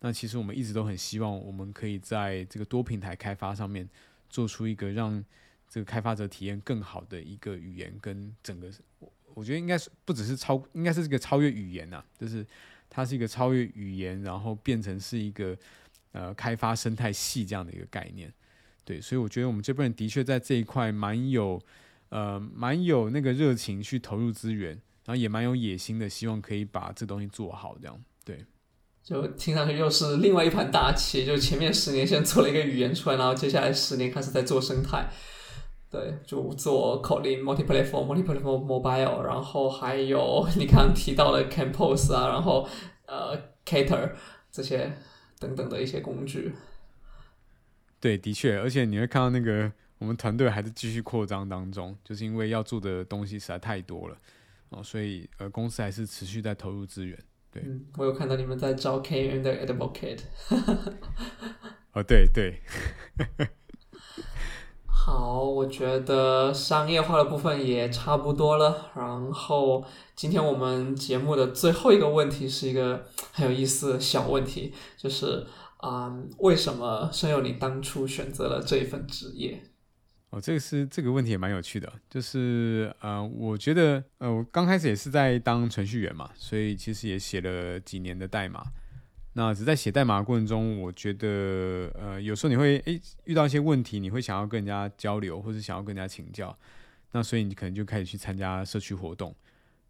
[0.00, 3.88] 那其实我们一直都很希望，我们可以在这个多平台开发上面
[4.28, 5.24] 做出一个让
[5.68, 12.46] 这个开发者体验更好的一个语言，跟整个我我觉得应该是不只是超，应该是这个超越语言呐，就是
[12.88, 15.56] 它是一个超越语言，然后变成是一个
[16.12, 18.32] 呃开发生态系这样的一个概念。
[18.84, 21.60] 对，所以我觉得我们这边的确在这一块蛮有
[22.08, 24.70] 呃蛮有那个热情去投入资源，
[25.04, 28.02] 然后也蛮有野心的，希望可以把这东西做好这样。
[28.24, 28.44] 对。
[29.04, 35.08] 就听上去又是另外一盘大棋，就前面十年先做了一个语言出来，然后接下来十年开始在做生态，
[35.90, 42.68] 对，就做口令 multi-platform、multi-platform mobile，然后还有 你刚刚提到的 Compose 啊，然后
[43.06, 43.34] 呃
[43.64, 44.12] Cater
[44.50, 44.92] 这些
[45.38, 46.52] 等等的一些工具。
[47.98, 54.16] 对，的确，而且你会看到那个我们团队还是继续扩张当中，就是因为要做的东西实在太多了
[54.68, 57.18] 哦，所以呃公司还是持续在投入资源。
[57.50, 57.64] 对，
[57.96, 60.20] 我有看到你们在招 N 的 Advocate。
[61.94, 62.60] 哦，对对。
[65.00, 68.90] 好，我觉得商业化的部分也差不多了。
[68.94, 69.82] 然后，
[70.14, 75.46] 今天我们节目的最后一个问题是一个很有意思的小问题，就是
[75.78, 79.62] 啊，为什么申友你当初选择了这一份职业？
[80.28, 88.62] 哦，这个是这个问题也蛮有趣的，就是呃，我觉得呃，我刚开始也是在当程序员嘛，所以其实也写了几年的代码。
[89.38, 96.58] 那只在写代码的过程中，我觉得呃，有时候你会诶遇到一些问题，你会想要跟人家交流，或者想要跟人家请教。
[97.12, 99.32] 那所以你可能就开始去参加社区活动。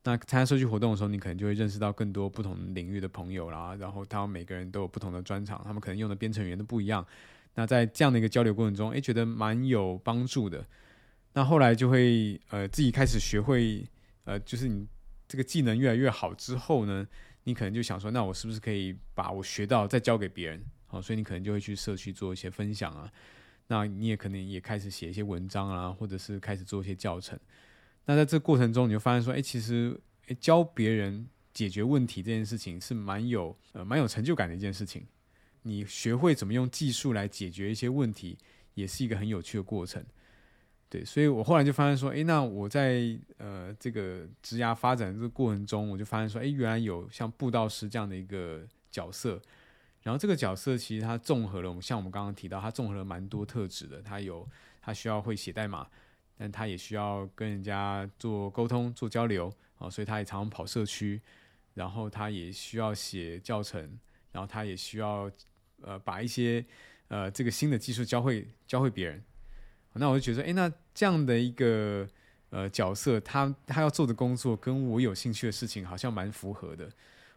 [0.04, 3.74] 那参加社区活动的时候，你可能就会认识到更多不同领域的朋友啦。
[3.76, 7.02] 然后他们每个人都有不同的专长，他们可能用的编程语言都不一样。
[7.54, 10.62] 那在这样的一个交流过程中，诶，觉得蛮有帮助的。
[11.32, 13.82] 那后来就会呃自己开始学会
[14.24, 14.86] 呃，就是你
[15.26, 17.06] 这个技能越来越好之后呢，
[17.48, 20.62] 你可能就想说，那我是不是可以把我学到再教给别人？
[20.86, 23.10] 好，所以你可能就会去社区做一些分享啊。
[23.68, 27.40] 那你也可能也开始写一些文章啊，或者是开始做一些教程。
[28.04, 35.06] 那在这过程中，你就发现说，哎，其实诶教别人解决问题这件事情是蛮有呃蛮有成就感的一件事情。
[35.62, 38.36] 你学会怎么用技术来解决一些问题，
[38.74, 40.04] 也是一个很有趣的过程。
[40.90, 49.40] 对，所以我后来就发现说，诶，那我在呃这个职涯发展这个过程中，我就发现说，诶，原来有像布道师这样的一个角色。
[50.02, 54.00] 然后这个角色其实它综合了，我们像我们刚刚提到，它综合了蛮多特质的。
[54.00, 54.48] 它有
[54.80, 55.86] 它需要会写代码，
[56.36, 61.20] 但它也需要跟人家做沟通、做交流啊，所以它也常常跑社区。
[61.74, 63.98] 然后它也需要写教程，
[64.32, 65.30] 然后它也需要。
[65.80, 66.64] 呃，把一些
[67.06, 69.22] 呃这个新的技术教会教会别人，
[69.94, 72.06] 那我就觉得，哎，那这样的一个
[72.50, 76.88] 呃角色，他他要做的工作跟我有兴趣的事情好像蛮符合的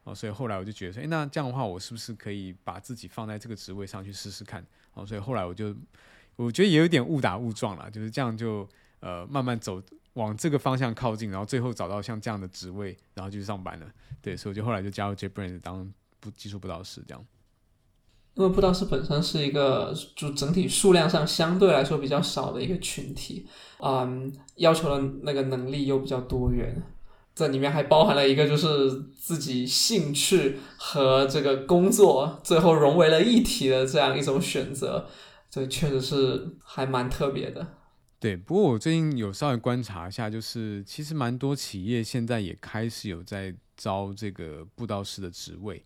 [0.03, 4.65] 哦，所以后来我就觉得说，哎，那这样的话，我是不是可以把自己放在这个职位上去试试看？
[4.93, 5.75] 哦，所以后来我就
[6.35, 8.67] 我觉得也有点误打误撞了，就是这样就
[8.99, 9.81] 呃慢慢走
[10.13, 13.91] 往这个方向靠近，然后最后找到像这样的职位，然后就去上班了。
[14.21, 17.25] 对，所以我就后来就加入 J Brand 当不技术不导师这样。
[18.35, 23.45] 因为布道师本身是一个就整体数量上相对来说比较少的一个群体，
[23.79, 26.81] 嗯，要求的那个能力又比较多元，
[27.35, 35.07] 这里面还包含了一个就是自己兴趣和这个工作最后融为了一体的这样一种选择，
[35.49, 37.67] 这确实是还蛮特别的。
[38.17, 45.83] 对，不过我最近有稍微观察一下，就是其实蛮多企业现在也开始有在招这个布道师的职位。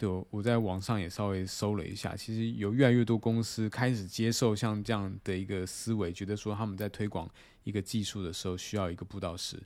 [0.00, 7.28] 对，我在网上也稍微搜了一下，其实有越来越多公司开始接受像这样的一个思维，觉得说他们在推广
[7.64, 9.62] 一个技术的时候需要一个布道师。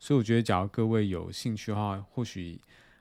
[0.00, 2.60] 所以我觉得，假如各位有兴趣的话，或许，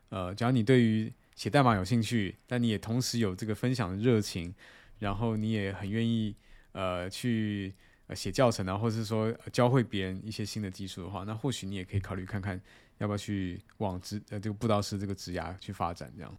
[0.10, 4.54] 呃，假如你对于写代码有兴趣，但你也同时有这个分享的热情，
[5.00, 6.36] 然后你也很愿意
[6.74, 7.74] 呃去
[8.06, 12.62] 呃写教程啊，或是说教会别人一些新的技术的话，那或许你也可以考虑看看，
[13.00, 16.38] 要不要去往职呃这个布道师这个职涯去发展这样。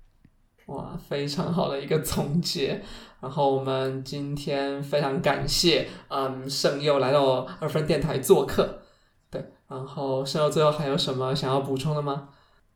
[0.66, 2.82] 哇，非常好的一个总结。
[3.20, 8.82] 然后我们今天非常感谢，嗯，圣佑来到二分电台做客。
[9.30, 12.28] 对，然后圣佑最后还有什么想要补充的吗？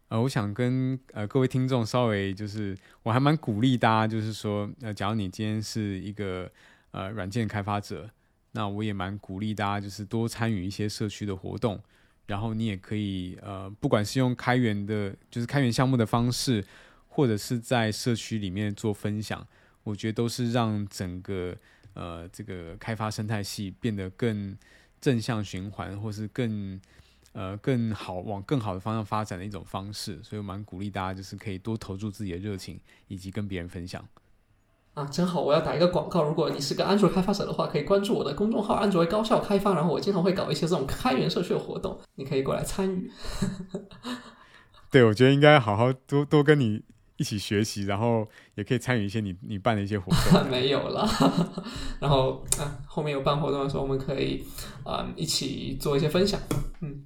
[0.09, 6.51] 呃，我想跟呃各位听众稍微就是，我还蛮鼓励大家，就是说，呃，假如你今天是一个
[6.91, 8.11] 呃软件开发者，
[8.53, 11.79] 那我也蛮鼓励大家，就是多参与一些社区的活动，
[12.27, 16.65] 然后你也可以呃，不管是用开源的，就是开源项目的方式，
[17.21, 19.47] 或者是在社区里面做分享，
[19.85, 21.55] 我觉得都是让整个
[21.95, 24.57] 呃这个开发生态系变得更
[25.01, 26.81] 正向循环，或是更。
[27.33, 34.05] 呃，更好往更好的方向发展的一种方式，所以我蛮鼓励大家，就是可以多投注自己的热情，以及跟别人分享。
[34.95, 35.41] 啊，真好！
[35.41, 43.09] 我要打一个广告，如果你是个安卓开发者的话，可以关注我的公众号“安卓高效开发”，然后我经常会搞一些这种开源社区的活动，你可以过来参与。
[44.91, 46.83] 对，我觉得应该好好多多跟你
[47.21, 50.45] 一起学习，然后也可以参与一些你你办的一些活动。
[50.49, 51.07] 没有了，
[52.01, 54.43] 然后啊，后面有办活动的时候，我们可以
[54.87, 56.41] 嗯一起做一些分享。
[56.81, 57.05] 嗯。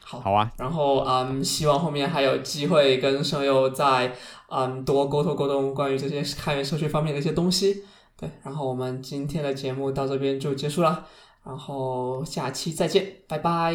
[0.00, 4.14] 好啊，然后嗯，希望后面还有机会跟声优再
[4.48, 7.84] 嗯多沟通沟通关于这些开源社区方面的一些东西。
[8.16, 11.06] 对，然后我们今天的节目到这边就结束了，
[11.44, 13.74] 然后下期再见，拜拜。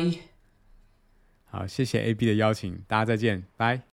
[1.52, 3.89] 好，谢谢 AB 的邀请，大家再见，拜。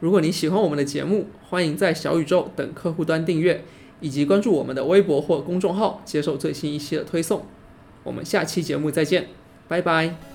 [0.00, 3.62] 如果你喜欢我们的节目，欢迎在小宇宙等客户端订阅，
[4.00, 7.44] 以及关注我们的微博或公众号，接受最新一期的推送。
[8.02, 9.28] 我们下期节目再见，
[9.68, 10.29] 拜拜。